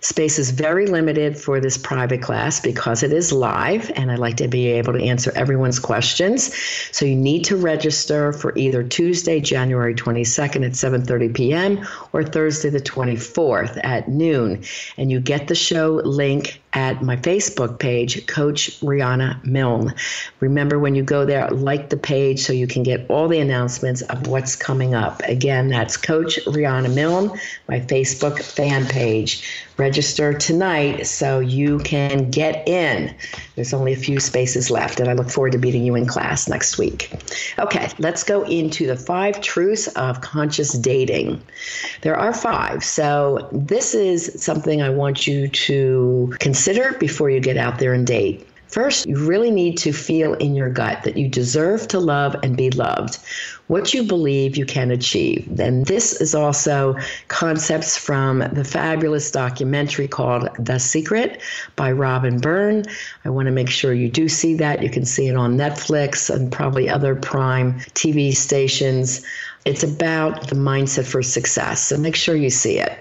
[0.00, 4.36] Space is very limited for this private class because it is live and I'd like
[4.36, 6.54] to be able to answer everyone's questions.
[6.92, 11.86] So you need to register for either Tuesday, January 22nd at 7:30 p.m.
[12.12, 14.62] or Thursday the 24th at noon.
[14.98, 19.94] And you get the show link at my Facebook page, Coach Rihanna Milne.
[20.40, 24.02] Remember when you go there, like the page so you can get all the announcements
[24.02, 25.22] of what's coming up.
[25.22, 29.48] Again, that's Coach Rihanna Milne, my Facebook fan page.
[29.76, 33.12] Register tonight so you can get in.
[33.56, 36.48] There's only a few spaces left, and I look forward to meeting you in class
[36.48, 37.12] next week.
[37.58, 41.42] Okay, let's go into the five truths of conscious dating.
[42.02, 46.63] There are five, so this is something I want you to consider
[46.98, 48.46] before you get out there and date.
[48.74, 52.56] First, you really need to feel in your gut that you deserve to love and
[52.56, 53.20] be loved,
[53.68, 55.60] what you believe you can achieve.
[55.60, 56.96] And this is also
[57.28, 61.40] concepts from the fabulous documentary called The Secret
[61.76, 62.84] by Rhonda Byrne.
[63.24, 64.82] I want to make sure you do see that.
[64.82, 69.24] You can see it on Netflix and probably other prime TV stations.
[69.64, 71.86] It's about the mindset for success.
[71.86, 72.98] So make sure you see it.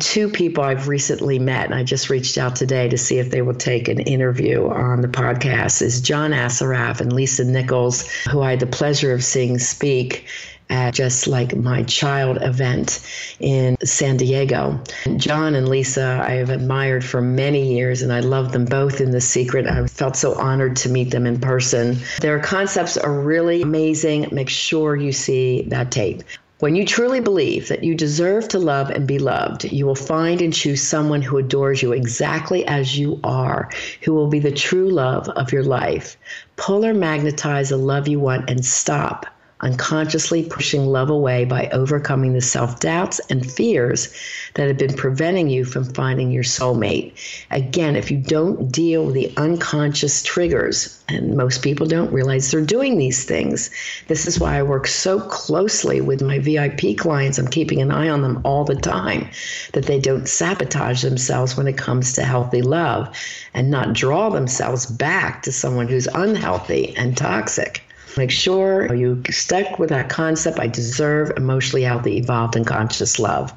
[0.00, 3.40] Two people I've recently met, and I just reached out today to see if they
[3.40, 8.50] will take an interview on the podcast, is John Assaraf and Lisa Nichols, who I
[8.50, 10.26] had the pleasure of seeing speak
[10.70, 13.06] at just like my child event
[13.40, 14.80] in San Diego.
[15.16, 19.10] John and Lisa, I have admired for many years, and I love them both in
[19.10, 19.66] The Secret.
[19.66, 21.98] I felt so honored to meet them in person.
[22.20, 24.28] Their concepts are really amazing.
[24.32, 26.22] Make sure you see that tape.
[26.60, 30.40] When you truly believe that you deserve to love and be loved, you will find
[30.40, 33.68] and choose someone who adores you exactly as you are,
[34.02, 36.16] who will be the true love of your life.
[36.56, 39.26] Pull or magnetize the love you want and stop
[39.64, 44.14] unconsciously pushing love away by overcoming the self doubts and fears
[44.54, 47.12] that have been preventing you from finding your soulmate.
[47.50, 52.60] Again, if you don't deal with the unconscious triggers, and most people don't realize they're
[52.60, 53.70] doing these things,
[54.08, 57.38] this is why I work so closely with my VIP clients.
[57.38, 59.28] I'm keeping an eye on them all the time
[59.72, 63.16] that they don't sabotage themselves when it comes to healthy love
[63.54, 67.83] and not draw themselves back to someone who's unhealthy and toxic.
[68.16, 70.58] Make sure you stuck with that concept.
[70.58, 73.52] I deserve emotionally healthy, evolved, and conscious love.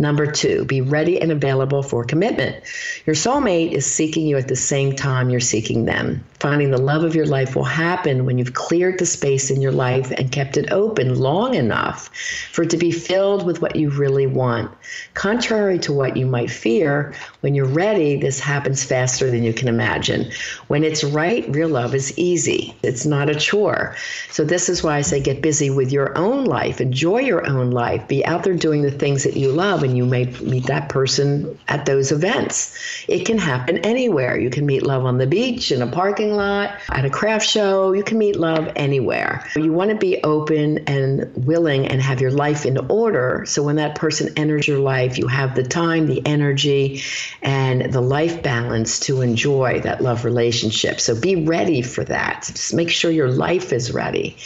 [0.00, 2.56] Number two, be ready and available for commitment.
[3.04, 6.24] Your soulmate is seeking you at the same time you're seeking them.
[6.38, 9.72] Finding the love of your life will happen when you've cleared the space in your
[9.72, 12.08] life and kept it open long enough
[12.50, 14.70] for it to be filled with what you really want.
[15.12, 19.68] Contrary to what you might fear, when you're ready, this happens faster than you can
[19.68, 20.30] imagine.
[20.68, 23.94] When it's right, real love is easy, it's not a chore.
[24.30, 27.70] So, this is why I say get busy with your own life, enjoy your own
[27.70, 30.88] life, be out there doing the things that you love, and you may meet that
[30.88, 32.76] person at those events.
[33.08, 34.38] It can happen anywhere.
[34.38, 37.92] You can meet love on the beach, in a parking lot, at a craft show.
[37.92, 39.44] You can meet love anywhere.
[39.56, 43.44] You want to be open and willing and have your life in order.
[43.46, 47.02] So when that person enters your life, you have the time, the energy,
[47.42, 51.00] and the life balance to enjoy that love relationship.
[51.00, 52.44] So be ready for that.
[52.46, 54.36] Just make sure your life is ready.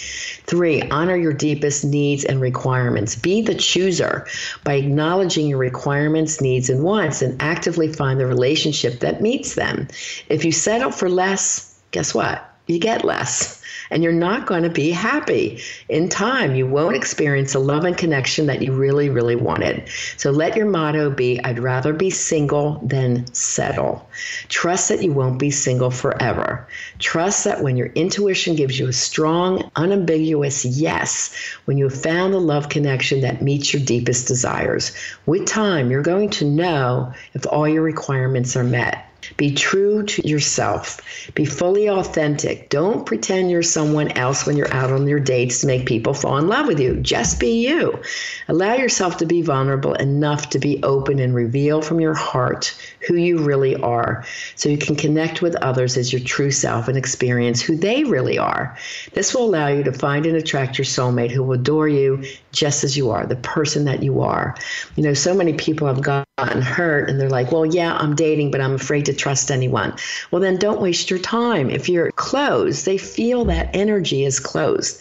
[0.47, 3.17] Three, honor your deepest needs and requirements.
[3.17, 4.27] Be the chooser
[4.63, 9.89] by acknowledging your requirements, needs, and wants and actively find the relationship that meets them.
[10.29, 12.51] If you settle for less, guess what?
[12.67, 15.63] You get less and you're not going to be happy.
[15.89, 19.89] In time, you won't experience the love and connection that you really, really wanted.
[20.17, 24.09] So let your motto be I'd rather be single than settle.
[24.49, 26.67] Trust that you won't be single forever.
[26.99, 32.33] Trust that when your intuition gives you a strong, unambiguous yes, when you have found
[32.33, 34.93] the love connection that meets your deepest desires,
[35.27, 39.09] with time, you're going to know if all your requirements are met.
[39.37, 41.01] Be true to yourself.
[41.35, 42.69] Be fully authentic.
[42.71, 46.39] Don't pretend you're someone else when you're out on your dates to make people fall
[46.39, 46.97] in love with you.
[46.97, 48.01] Just be you.
[48.49, 53.15] Allow yourself to be vulnerable enough to be open and reveal from your heart who
[53.15, 54.25] you really are
[54.57, 58.39] so you can connect with others as your true self and experience who they really
[58.39, 58.77] are.
[59.13, 62.85] This will allow you to find and attract your soulmate who will adore you just
[62.85, 64.57] as you are, the person that you are.
[64.97, 68.51] You know, so many people have gotten hurt and they're like, well, yeah, I'm dating,
[68.51, 69.95] but I'm afraid to trust anyone.
[70.31, 71.71] Well, then don't waste your time.
[71.71, 75.01] If you're closed, they feel that energy is closed.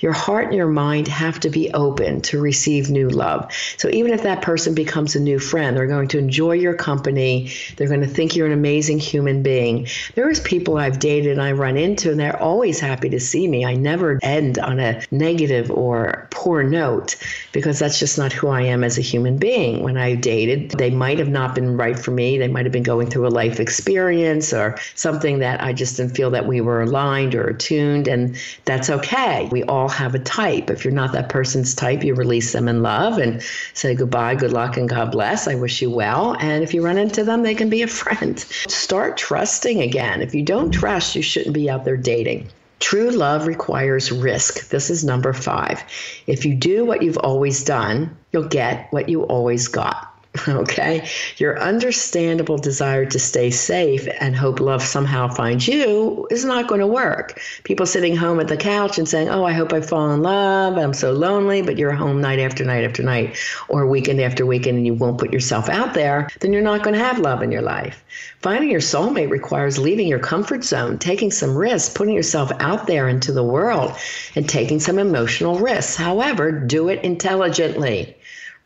[0.00, 3.50] Your heart and your mind have to be open to receive new love.
[3.76, 7.50] So even if that person becomes a new friend, they're going to enjoy your company.
[7.76, 9.86] They're going to think you're an amazing human being.
[10.14, 13.48] There is people I've dated and I run into, and they're always happy to see
[13.48, 13.64] me.
[13.64, 17.16] I never end on a negative or poor note
[17.52, 19.82] because that's just not who I am as a human being.
[19.82, 22.38] When I dated, they might have not been right for me.
[22.38, 26.16] They might have been going through a life experience or something that I just didn't
[26.16, 29.48] feel that we were aligned or attuned, and that's okay.
[29.50, 30.70] We all have a type.
[30.70, 33.42] If you're not that person's type, you release them in love and
[33.74, 35.48] say goodbye, good luck, and God bless.
[35.48, 36.36] I wish you well.
[36.40, 38.38] And if you run into them, they can be a friend.
[38.38, 40.22] Start trusting again.
[40.22, 42.48] If you don't trust, you shouldn't be out there dating.
[42.80, 44.68] True love requires risk.
[44.68, 45.82] This is number five.
[46.26, 50.13] If you do what you've always done, you'll get what you always got.
[50.48, 51.08] Okay.
[51.38, 56.80] Your understandable desire to stay safe and hope love somehow finds you is not going
[56.80, 57.40] to work.
[57.62, 60.76] People sitting home at the couch and saying, Oh, I hope I fall in love.
[60.76, 63.36] I'm so lonely, but you're home night after night after night
[63.68, 66.94] or weekend after weekend and you won't put yourself out there, then you're not going
[66.94, 68.04] to have love in your life.
[68.42, 73.08] Finding your soulmate requires leaving your comfort zone, taking some risks, putting yourself out there
[73.08, 73.96] into the world,
[74.34, 75.96] and taking some emotional risks.
[75.96, 78.16] However, do it intelligently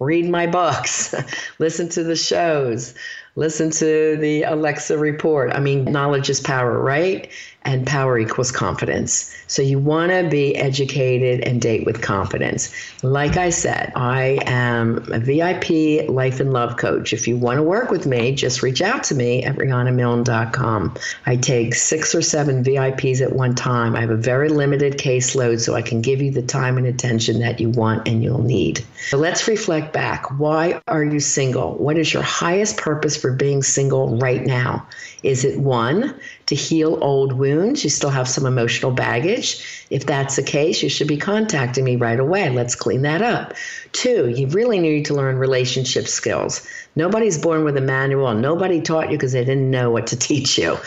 [0.01, 1.15] read my books,
[1.59, 2.95] listen to the shows,
[3.37, 5.53] listen to the Alexa report.
[5.53, 7.31] I mean, knowledge is power, right?
[7.63, 9.35] And power equals confidence.
[9.47, 12.73] So you want to be educated and date with confidence.
[13.03, 17.13] Like I said, I am a VIP life and love coach.
[17.13, 20.95] If you want to work with me, just reach out to me at RhondaMilne.com.
[21.27, 23.97] I take six or seven VIPs at one time.
[23.97, 27.41] I have a very limited caseload, so I can give you the time and attention
[27.41, 28.85] that you want and you'll need.
[29.11, 30.39] So let's reflect back.
[30.39, 31.75] Why are you single?
[31.75, 34.87] What is your highest purpose for being single right now?
[35.23, 36.15] Is it one,
[36.47, 37.48] to heal old wounds?
[37.49, 39.87] You still have some emotional baggage.
[39.91, 42.51] If that's the case, you should be contacting me right away.
[42.51, 43.55] Let's clean that up.
[43.93, 46.67] Two, you really need to learn relationship skills.
[46.97, 48.35] Nobody's born with a manual.
[48.35, 50.79] Nobody taught you because they didn't know what to teach you.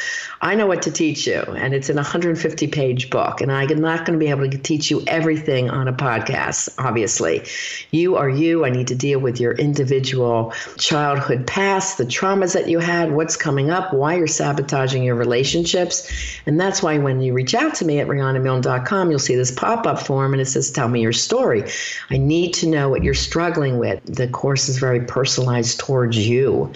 [0.43, 3.41] I know what to teach you, and it's an 150 page book.
[3.41, 7.43] And I'm not going to be able to teach you everything on a podcast, obviously.
[7.91, 8.65] You are you.
[8.65, 13.37] I need to deal with your individual childhood past, the traumas that you had, what's
[13.37, 16.09] coming up, why you're sabotaging your relationships.
[16.47, 19.85] And that's why when you reach out to me at RhondaMilne.com, you'll see this pop
[19.85, 21.69] up form and it says, Tell me your story.
[22.09, 24.03] I need to know what you're struggling with.
[24.05, 26.71] The course is very personalized towards you.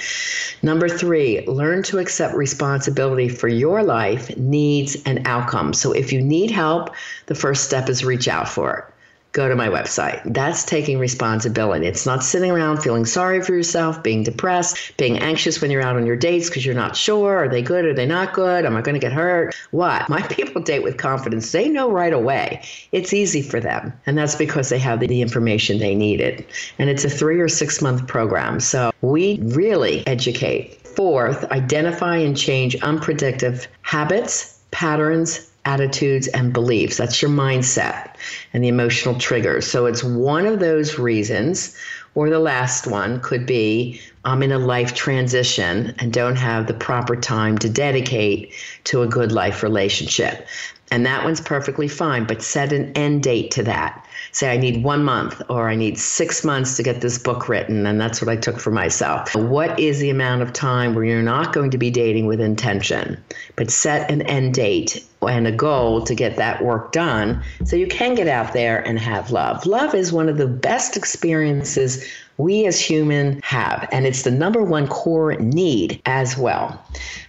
[0.62, 5.80] Number three, learn to accept responsibility for your life, needs, and outcomes.
[5.80, 6.94] So if you need help,
[7.28, 8.95] the first step is reach out for it
[9.36, 10.22] go to my website.
[10.26, 11.86] That's taking responsibility.
[11.86, 15.98] It's not sitting around feeling sorry for yourself, being depressed, being anxious when you're out
[15.98, 17.36] on your dates because you're not sure.
[17.36, 17.84] Are they good?
[17.84, 18.66] Are they not good?
[18.66, 19.54] Am I going to get hurt?
[19.72, 20.08] What?
[20.16, 21.52] My people date with confidence.
[21.52, 22.64] They know right away.
[22.94, 23.92] It's easy for them.
[24.06, 26.46] And that's because they have the information they needed.
[26.80, 28.62] And it's a three or six month program.
[28.62, 30.82] So we really educate.
[30.88, 36.98] Fourth, identify and change unpredictable habits, patterns, attitudes, and beliefs.
[36.98, 38.16] That's your mindset
[38.54, 39.70] and the emotional triggers.
[39.70, 41.76] So it's one of those reasons,
[42.14, 46.74] or the last one could be I'm in a life transition and don't have the
[46.74, 48.54] proper time to dedicate
[48.86, 50.48] to a good life relationship.
[50.92, 54.06] And that one's perfectly fine, but set an end date to that.
[54.32, 57.86] Say, I need one month or I need six months to get this book written.
[57.86, 59.36] And that's what I took for myself.
[59.36, 63.18] What is the amount of time where you're not going to be dating with intention,
[63.56, 67.88] but set an end date and a goal to get that work done so you
[67.88, 69.66] can get out there and have love.
[69.66, 72.06] Love is one of the best experiences
[72.38, 76.84] we as human have, and it's the number one core need as well.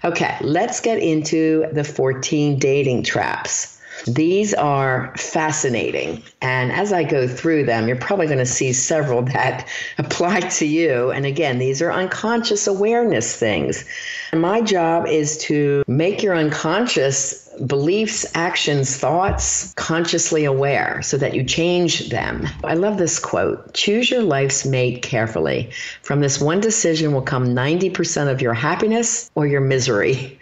[0.04, 3.76] Okay, let's get into the 14 dating traps.
[4.06, 6.22] These are fascinating.
[6.42, 9.68] And as I go through them, you're probably going to see several that
[9.98, 11.10] apply to you.
[11.10, 13.84] And again, these are unconscious awareness things.
[14.32, 21.44] My job is to make your unconscious beliefs, actions, thoughts, consciously aware so that you
[21.44, 22.46] change them.
[22.64, 25.70] I love this quote Choose your life's mate carefully.
[26.02, 30.38] From this one decision will come 90% of your happiness or your misery.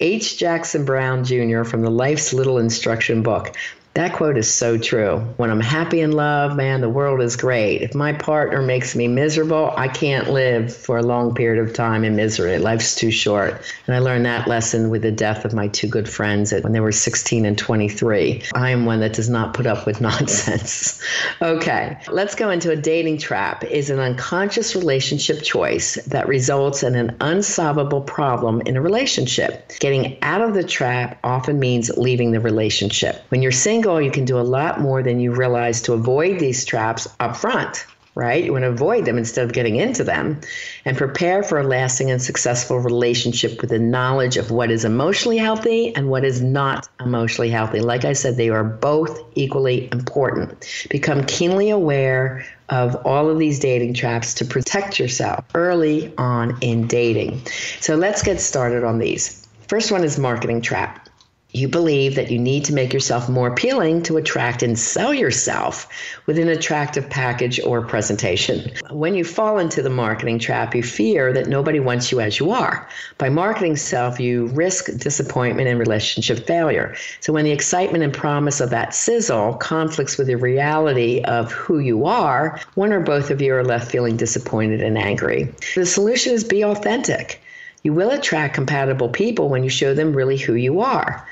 [0.00, 0.38] H.
[0.38, 1.64] Jackson Brown Jr.
[1.64, 3.56] from the Life's Little Instruction book.
[3.98, 5.18] That quote is so true.
[5.38, 7.82] When I'm happy in love, man, the world is great.
[7.82, 12.04] If my partner makes me miserable, I can't live for a long period of time
[12.04, 12.58] in misery.
[12.58, 13.60] Life's too short.
[13.88, 16.78] And I learned that lesson with the death of my two good friends when they
[16.78, 18.44] were 16 and 23.
[18.54, 21.02] I am one that does not put up with nonsense.
[21.42, 26.94] okay, let's go into a dating trap is an unconscious relationship choice that results in
[26.94, 29.72] an unsolvable problem in a relationship.
[29.80, 33.24] Getting out of the trap often means leaving the relationship.
[33.30, 36.64] When you're single, you can do a lot more than you realize to avoid these
[36.64, 37.86] traps up front
[38.18, 38.42] right?
[38.42, 40.40] You want to avoid them instead of getting into them
[40.84, 45.38] and prepare for a lasting and successful relationship with the knowledge of what is emotionally
[45.38, 47.78] healthy and what is not emotionally healthy.
[47.78, 50.66] Like I said, they are both equally important.
[50.90, 56.88] Become keenly aware of all of these dating traps to protect yourself early on in
[56.88, 57.40] dating.
[57.78, 59.46] So let's get started on these.
[59.68, 61.07] First one is marketing trap.
[61.52, 65.88] You believe that you need to make yourself more appealing to attract and sell yourself
[66.26, 68.70] with an attractive package or presentation.
[68.90, 72.50] When you fall into the marketing trap, you fear that nobody wants you as you
[72.50, 72.86] are.
[73.16, 76.94] By marketing self, you risk disappointment and relationship failure.
[77.20, 81.78] So when the excitement and promise of that sizzle conflicts with the reality of who
[81.78, 85.54] you are, one or both of you are left feeling disappointed and angry.
[85.74, 87.40] The solution is be authentic.
[87.82, 91.26] You will attract compatible people when you show them really who you are.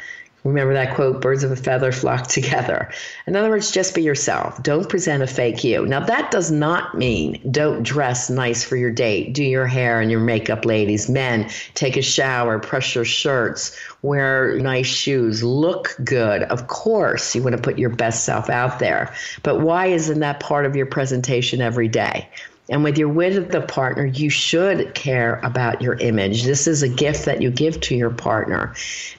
[0.47, 2.89] Remember that quote, birds of a feather flock together.
[3.27, 4.63] In other words, just be yourself.
[4.63, 5.85] Don't present a fake you.
[5.87, 10.11] Now, that does not mean don't dress nice for your date, do your hair and
[10.11, 11.09] your makeup, ladies.
[11.09, 16.43] Men, take a shower, press your shirts, wear nice shoes, look good.
[16.45, 19.13] Of course, you want to put your best self out there.
[19.43, 22.29] But why isn't that part of your presentation every day?
[22.69, 26.43] And with your with the partner, you should care about your image.
[26.43, 28.75] This is a gift that you give to your partner.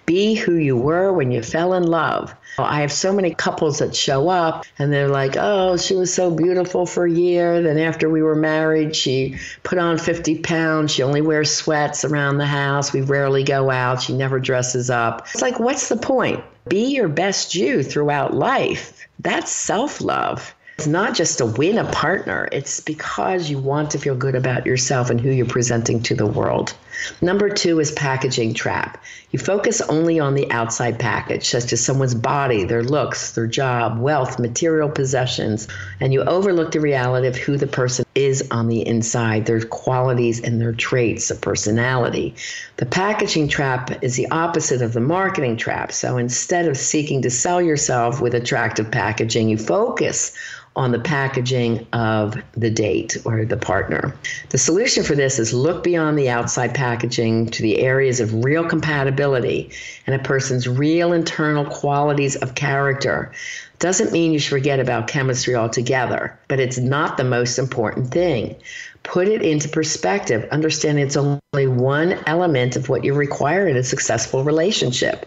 [0.06, 2.36] Be who you were when you fell in love.
[2.60, 6.32] I have so many couples that show up and they're like, oh, she was so
[6.32, 7.62] beautiful for a year.
[7.62, 10.92] Then after we were married, she put on 50 pounds.
[10.92, 12.92] She only wears sweats around the house.
[12.94, 14.02] We rarely go out.
[14.02, 15.28] She never dresses up.
[15.32, 16.44] It's like, what's the point?
[16.68, 19.08] Be your best you throughout life.
[19.20, 20.54] That's self love.
[20.78, 24.68] It's not just to win a partner, it's because you want to feel good about
[24.68, 26.76] yourself and who you're presenting to the world.
[27.20, 29.04] Number two is packaging trap.
[29.32, 34.00] You focus only on the outside package, such as someone's body, their looks, their job,
[34.00, 35.68] wealth, material possessions,
[36.00, 40.42] and you overlook the reality of who the person is on the inside, their qualities
[40.42, 42.36] and their traits of personality.
[42.78, 45.92] The packaging trap is the opposite of the marketing trap.
[45.92, 50.34] So instead of seeking to sell yourself with attractive packaging, you focus
[50.78, 54.16] on the packaging of the date or the partner.
[54.50, 58.64] The solution for this is look beyond the outside packaging to the areas of real
[58.64, 59.72] compatibility
[60.06, 63.32] and a person's real internal qualities of character.
[63.80, 68.56] Doesn't mean you should forget about chemistry altogether, but it's not the most important thing.
[69.02, 70.48] Put it into perspective.
[70.52, 75.26] Understand it's only one element of what you require in a successful relationship.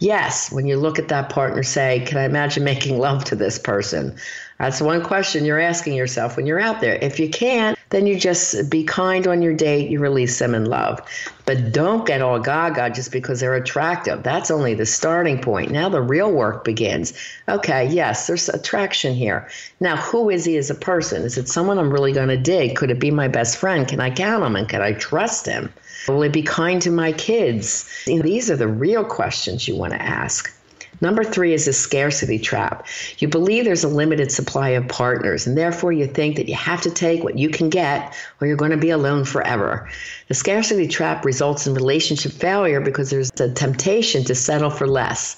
[0.00, 3.58] Yes, when you look at that partner, say, Can I imagine making love to this
[3.58, 4.16] person?
[4.58, 6.96] That's one question you're asking yourself when you're out there.
[6.96, 10.64] If you can't, then you just be kind on your date, you release them in
[10.64, 11.00] love.
[11.46, 14.24] But don't get all gaga just because they're attractive.
[14.24, 15.70] That's only the starting point.
[15.70, 17.14] Now the real work begins.
[17.48, 19.48] Okay, yes, there's attraction here.
[19.78, 21.22] Now, who is he as a person?
[21.22, 22.76] Is it someone I'm really going to dig?
[22.76, 23.86] Could it be my best friend?
[23.86, 25.72] Can I count him and can I trust him?
[26.08, 27.88] Will he be kind to my kids?
[28.06, 30.52] These are the real questions you want to ask.
[31.00, 32.86] Number three is a scarcity trap.
[33.18, 36.80] You believe there's a limited supply of partners, and therefore you think that you have
[36.82, 39.88] to take what you can get or you're going to be alone forever.
[40.26, 45.36] The scarcity trap results in relationship failure because there's a temptation to settle for less.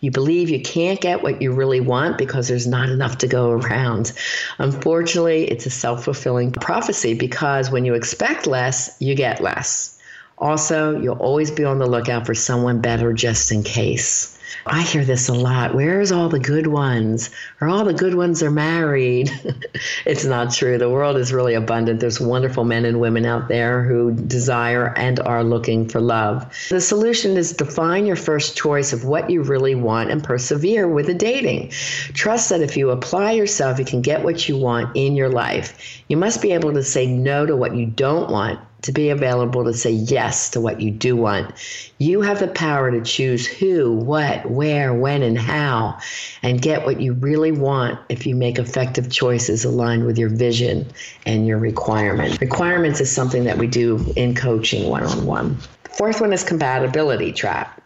[0.00, 3.50] You believe you can't get what you really want because there's not enough to go
[3.50, 4.12] around.
[4.58, 9.98] Unfortunately, it's a self fulfilling prophecy because when you expect less, you get less.
[10.38, 14.36] Also, you'll always be on the lookout for someone better just in case.
[14.66, 15.74] I hear this a lot.
[15.74, 17.30] Where's all the good ones?
[17.60, 19.30] Or all the good ones are married.
[20.06, 20.78] it's not true.
[20.78, 22.00] The world is really abundant.
[22.00, 26.52] There's wonderful men and women out there who desire and are looking for love.
[26.70, 31.06] The solution is define your first choice of what you really want and persevere with
[31.06, 31.70] the dating.
[32.14, 36.02] Trust that if you apply yourself, you can get what you want in your life.
[36.08, 39.64] You must be able to say no to what you don't want to be available
[39.64, 41.52] to say yes to what you do want.
[41.98, 45.98] You have the power to choose who, what, where, when, and how,
[46.42, 50.86] and get what you really want if you make effective choices aligned with your vision
[51.24, 52.40] and your requirement.
[52.40, 55.56] Requirements is something that we do in coaching one on one.
[55.96, 57.80] Fourth one is compatibility trap.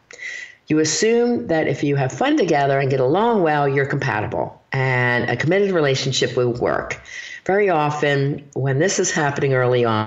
[0.69, 5.31] You assume that if you have fun together and get along well, you're compatible and
[5.31, 7.01] a committed relationship will work.
[7.45, 10.07] Very often, when this is happening early on,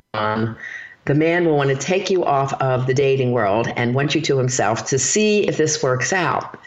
[1.09, 4.21] the man will want to take you off of the dating world and want you
[4.21, 6.59] to himself to see if this works out.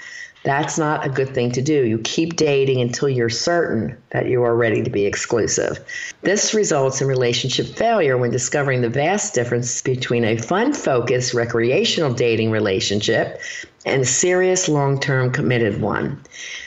[0.43, 1.84] That's not a good thing to do.
[1.84, 5.78] You keep dating until you're certain that you are ready to be exclusive.
[6.22, 12.12] This results in relationship failure when discovering the vast difference between a fun focused recreational
[12.12, 13.40] dating relationship
[13.85, 16.20] and a serious long term committed one.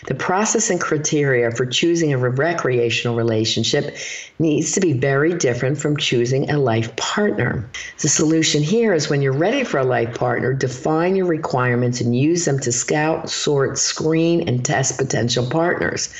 [0.07, 3.95] The process and criteria for choosing a recreational relationship
[4.37, 7.69] needs to be very different from choosing a life partner.
[8.01, 12.17] The solution here is when you're ready for a life partner, define your requirements and
[12.17, 16.13] use them to scout, sort, screen, and test potential partners.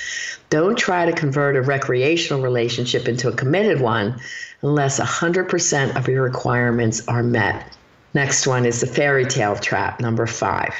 [0.49, 4.19] Don't try to convert a recreational relationship into a committed one
[4.61, 7.75] unless 100% of your requirements are met.
[8.15, 10.73] Next one is the fairy tale trap, number five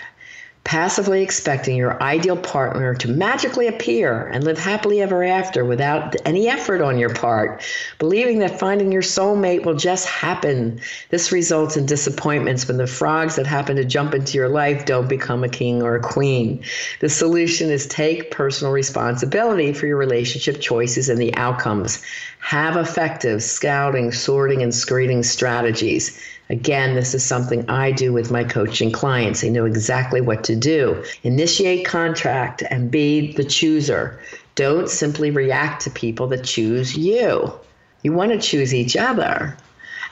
[0.65, 6.49] passively expecting your ideal partner to magically appear and live happily ever after without any
[6.49, 7.61] effort on your part,
[7.99, 10.81] believing that finding your soulmate will just happen.
[11.11, 15.07] This results in disappointments when the frogs that happen to jump into your life don't
[15.07, 16.63] become a king or a queen.
[16.99, 22.01] The solution is take personal responsibility for your relationship choices and the outcomes.
[22.39, 26.19] Have effective scouting, sorting, and screening strategies.
[26.49, 29.41] Again, this is something I do with my coaching clients.
[29.41, 31.03] They know exactly what to do.
[31.23, 34.19] Initiate contract and be the chooser.
[34.53, 37.51] Don't simply react to people that choose you.
[38.03, 39.57] You want to choose each other.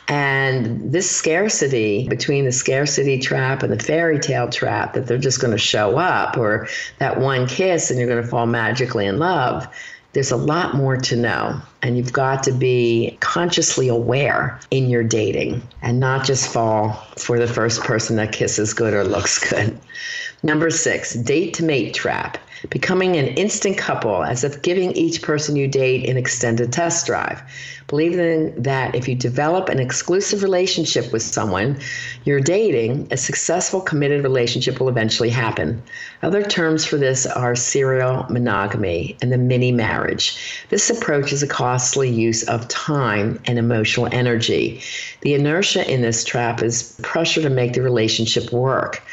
[0.10, 5.40] And this scarcity between the scarcity trap and the fairy tale trap that they're just
[5.40, 6.68] going to show up, or
[6.98, 9.66] that one kiss and you're going to fall magically in love,
[10.14, 11.60] there's a lot more to know.
[11.82, 17.38] And you've got to be consciously aware in your dating and not just fall for
[17.38, 19.78] the first person that kisses good or looks good.
[20.44, 22.38] Number six, date to mate trap.
[22.70, 27.44] Becoming an instant couple as if giving each person you date an extended test drive
[27.88, 31.78] believing that if you develop an exclusive relationship with someone
[32.26, 35.82] you're dating, a successful committed relationship will eventually happen.
[36.22, 40.66] Other terms for this are serial monogamy and the mini marriage.
[40.70, 44.82] This approach is a costly use of time and emotional energy.
[45.22, 49.04] The inertia in this trap is pressure to make the relationship work.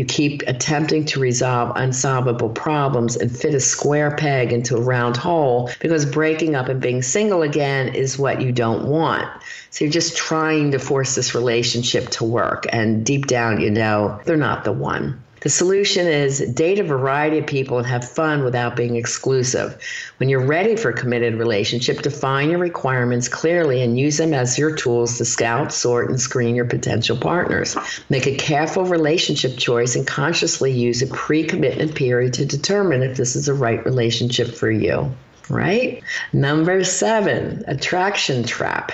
[0.00, 5.18] You keep attempting to resolve unsolvable problems and fit a square peg into a round
[5.18, 9.28] hole because breaking up and being single again is what you don't want.
[9.68, 12.64] So you're just trying to force this relationship to work.
[12.72, 15.22] And deep down, you know, they're not the one.
[15.40, 19.80] The solution is date a variety of people and have fun without being exclusive.
[20.18, 24.58] When you're ready for a committed relationship, define your requirements clearly and use them as
[24.58, 27.74] your tools to scout, sort, and screen your potential partners.
[28.10, 33.16] Make a careful relationship choice and consciously use a pre commitment period to determine if
[33.16, 35.10] this is the right relationship for you.
[35.48, 36.02] Right?
[36.32, 38.92] Number seven, attraction trap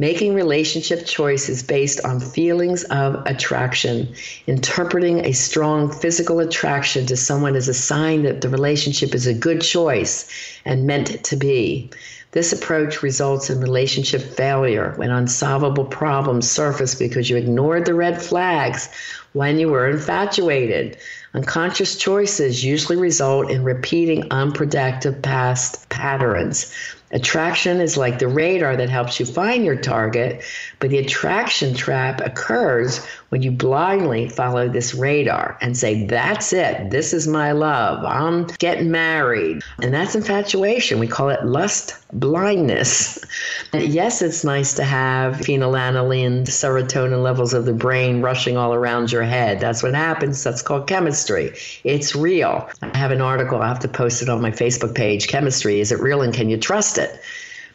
[0.00, 4.12] making relationship choices based on feelings of attraction.
[4.46, 9.34] Interpreting a strong physical attraction to someone as a sign that the relationship is a
[9.34, 10.26] good choice
[10.64, 11.90] and meant to be.
[12.32, 18.22] This approach results in relationship failure when unsolvable problems surface because you ignored the red
[18.22, 18.88] flags
[19.34, 20.96] when you were infatuated.
[21.34, 26.72] Unconscious choices usually result in repeating unproductive past patterns.
[27.12, 30.42] Attraction is like the radar that helps you find your target,
[30.78, 36.90] but the attraction trap occurs when you blindly follow this radar and say, That's it.
[36.90, 38.04] This is my love.
[38.04, 39.62] I'm getting married.
[39.80, 40.98] And that's infatuation.
[40.98, 43.24] We call it lust blindness.
[43.72, 49.22] yes, it's nice to have phenylalanine, serotonin levels of the brain rushing all around your
[49.22, 49.60] head.
[49.60, 50.42] That's what happens.
[50.42, 51.54] That's called chemistry.
[51.84, 52.68] It's real.
[52.82, 55.28] I have an article, I have to post it on my Facebook page.
[55.28, 57.22] Chemistry, is it real and can you trust it?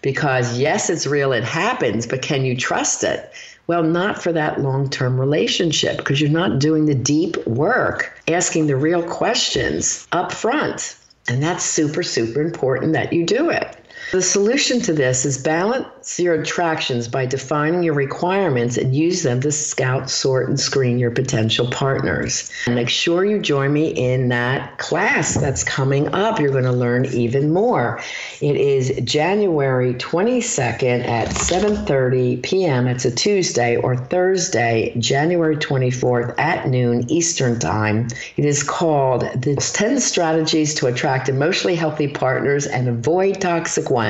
[0.02, 3.32] Because yes, it's real, it happens, but can you trust it?
[3.68, 8.68] Well, not for that long term relationship because you're not doing the deep work, asking
[8.68, 10.98] the real questions up front.
[11.28, 13.76] And that's super, super important that you do it.
[14.16, 19.42] The solution to this is balance your attractions by defining your requirements and use them
[19.42, 22.50] to scout, sort, and screen your potential partners.
[22.66, 26.40] Make sure you join me in that class that's coming up.
[26.40, 28.02] You're going to learn even more.
[28.40, 32.88] It is January 22nd at 7:30 p.m.
[32.88, 38.08] It's a Tuesday or Thursday, January 24th at noon Eastern Time.
[38.38, 44.05] It is called the 10 strategies to attract emotionally healthy partners and avoid toxic ones.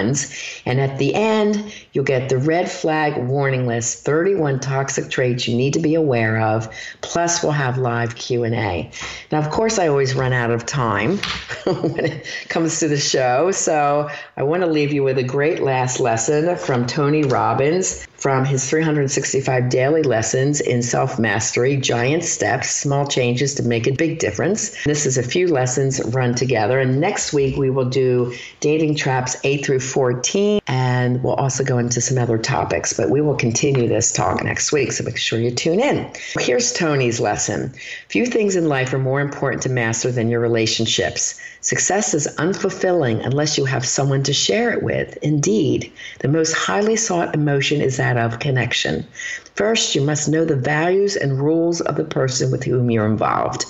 [0.65, 5.55] And at the end, you'll get the red flag warning list, 31 toxic traits you
[5.55, 6.67] need to be aware of.
[7.01, 8.91] Plus, we'll have live Q&A.
[9.31, 11.17] Now, of course, I always run out of time
[11.65, 13.51] when it comes to the show.
[13.51, 18.43] So I want to leave you with a great last lesson from Tony Robbins from
[18.43, 24.17] his 365 daily lessons in self mastery, giant steps, small changes to make a big
[24.17, 24.83] difference.
[24.83, 26.79] This is a few lessons run together.
[26.79, 31.77] And next week we will do dating traps 8 through 14, and we'll also go
[31.77, 32.93] into some other topics.
[32.93, 36.11] But we will continue this talk next week, so make sure you tune in.
[36.39, 37.75] Here's Tony's lesson
[38.09, 41.39] Few things in life are more important to master than your relationships.
[41.65, 45.17] Success is unfulfilling unless you have someone to share it with.
[45.23, 49.03] Indeed, the most highly sought emotion is that of connection.
[49.55, 53.65] First, you must know the values and rules of the person with whom you're involved.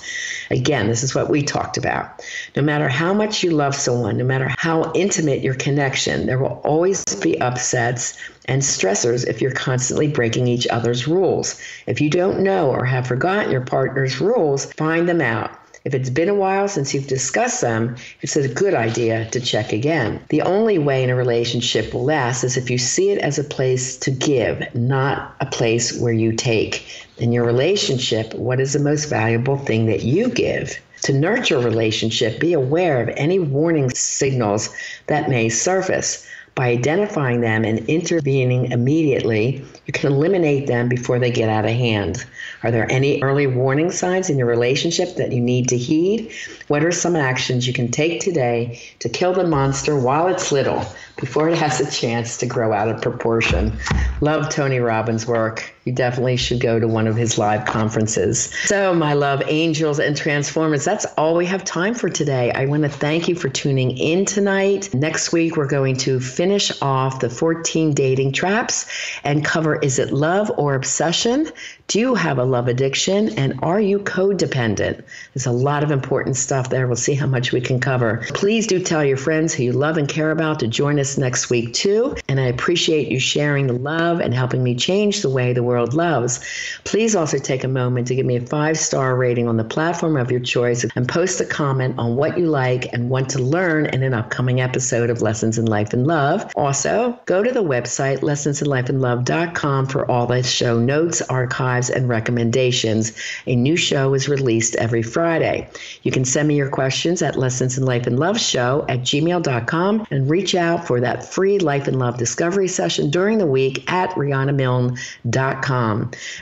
[0.50, 2.22] Again, this is what we talked about.
[2.54, 6.60] No matter how much you love someone, no matter how intimate your connection, there will
[6.64, 11.58] always be upsets and stressors if you're constantly breaking each other's rules.
[11.86, 15.50] If you don't know or have forgotten your partner's rules, find them out.
[15.86, 19.72] If it's been a while since you've discussed them, it's a good idea to check
[19.72, 20.20] again.
[20.30, 23.44] The only way in a relationship will last is if you see it as a
[23.44, 27.06] place to give, not a place where you take.
[27.18, 30.76] In your relationship, what is the most valuable thing that you give?
[31.02, 34.70] To nurture a relationship, be aware of any warning signals
[35.06, 36.26] that may surface.
[36.56, 41.72] By identifying them and intervening immediately, you can eliminate them before they get out of
[41.72, 42.24] hand.
[42.62, 46.32] Are there any early warning signs in your relationship that you need to heed?
[46.68, 50.82] What are some actions you can take today to kill the monster while it's little
[51.20, 53.76] before it has a chance to grow out of proportion?
[54.22, 55.75] Love Tony Robbins' work.
[55.86, 58.52] You definitely should go to one of his live conferences.
[58.64, 62.50] So, my love, angels and transformers, that's all we have time for today.
[62.50, 64.92] I want to thank you for tuning in tonight.
[64.92, 68.86] Next week, we're going to finish off the 14 dating traps
[69.22, 71.52] and cover is it love or obsession?
[71.86, 73.28] Do you have a love addiction?
[73.38, 75.04] And are you codependent?
[75.34, 76.88] There's a lot of important stuff there.
[76.88, 78.26] We'll see how much we can cover.
[78.30, 81.48] Please do tell your friends who you love and care about to join us next
[81.48, 82.16] week, too.
[82.28, 85.75] And I appreciate you sharing the love and helping me change the way the world
[85.84, 86.40] loves.
[86.84, 90.16] Please also take a moment to give me a five star rating on the platform
[90.16, 93.86] of your choice and post a comment on what you like and want to learn
[93.86, 96.50] in an upcoming episode of Lessons in Life and Love.
[96.56, 103.12] Also, go to the website lessonsinlifeandlove.com for all the show notes, archives, archives, and recommendations.
[103.46, 105.68] A new show is released every Friday.
[106.02, 110.06] You can send me your questions at Lessons in Life and Love Show at gmail.com
[110.10, 114.10] and reach out for that free Life and Love discovery session during the week at
[114.10, 115.65] RhondaMilne.com.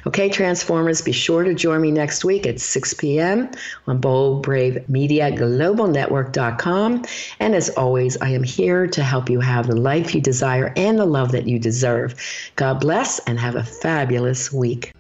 [0.07, 3.51] Okay, Transformers, be sure to join me next week at 6 p.m.
[3.87, 7.05] on Bold Brave Media Global Network.com.
[7.41, 10.99] And as always, I am here to help you have the life you desire and
[10.99, 12.15] the love that you deserve.
[12.57, 14.93] God bless and have a fabulous week.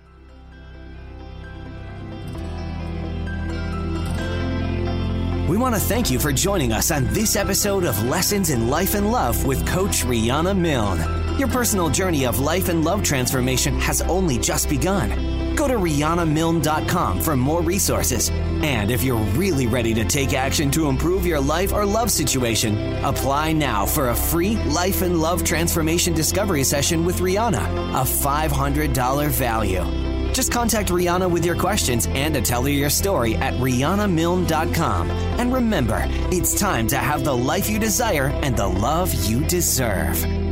[5.48, 8.94] We want to thank you for joining us on this episode of Lessons in Life
[8.94, 11.23] and Love with Coach Rhonda Milne.
[11.38, 15.54] Your personal journey of life and love transformation has only just begun.
[15.56, 18.30] Go to RhondaMilne.com for more resources.
[18.30, 23.04] And if you're really ready to take action to improve your life or love situation,
[23.04, 29.28] apply now for a free life and love transformation discovery session with Rhonda, a $500
[29.30, 30.32] value.
[30.32, 35.10] Just contact Rhonda with your questions and to tell her your story at RhondaMilne.com.
[35.10, 40.43] And remember, it's time to have the life you desire and the love you deserve.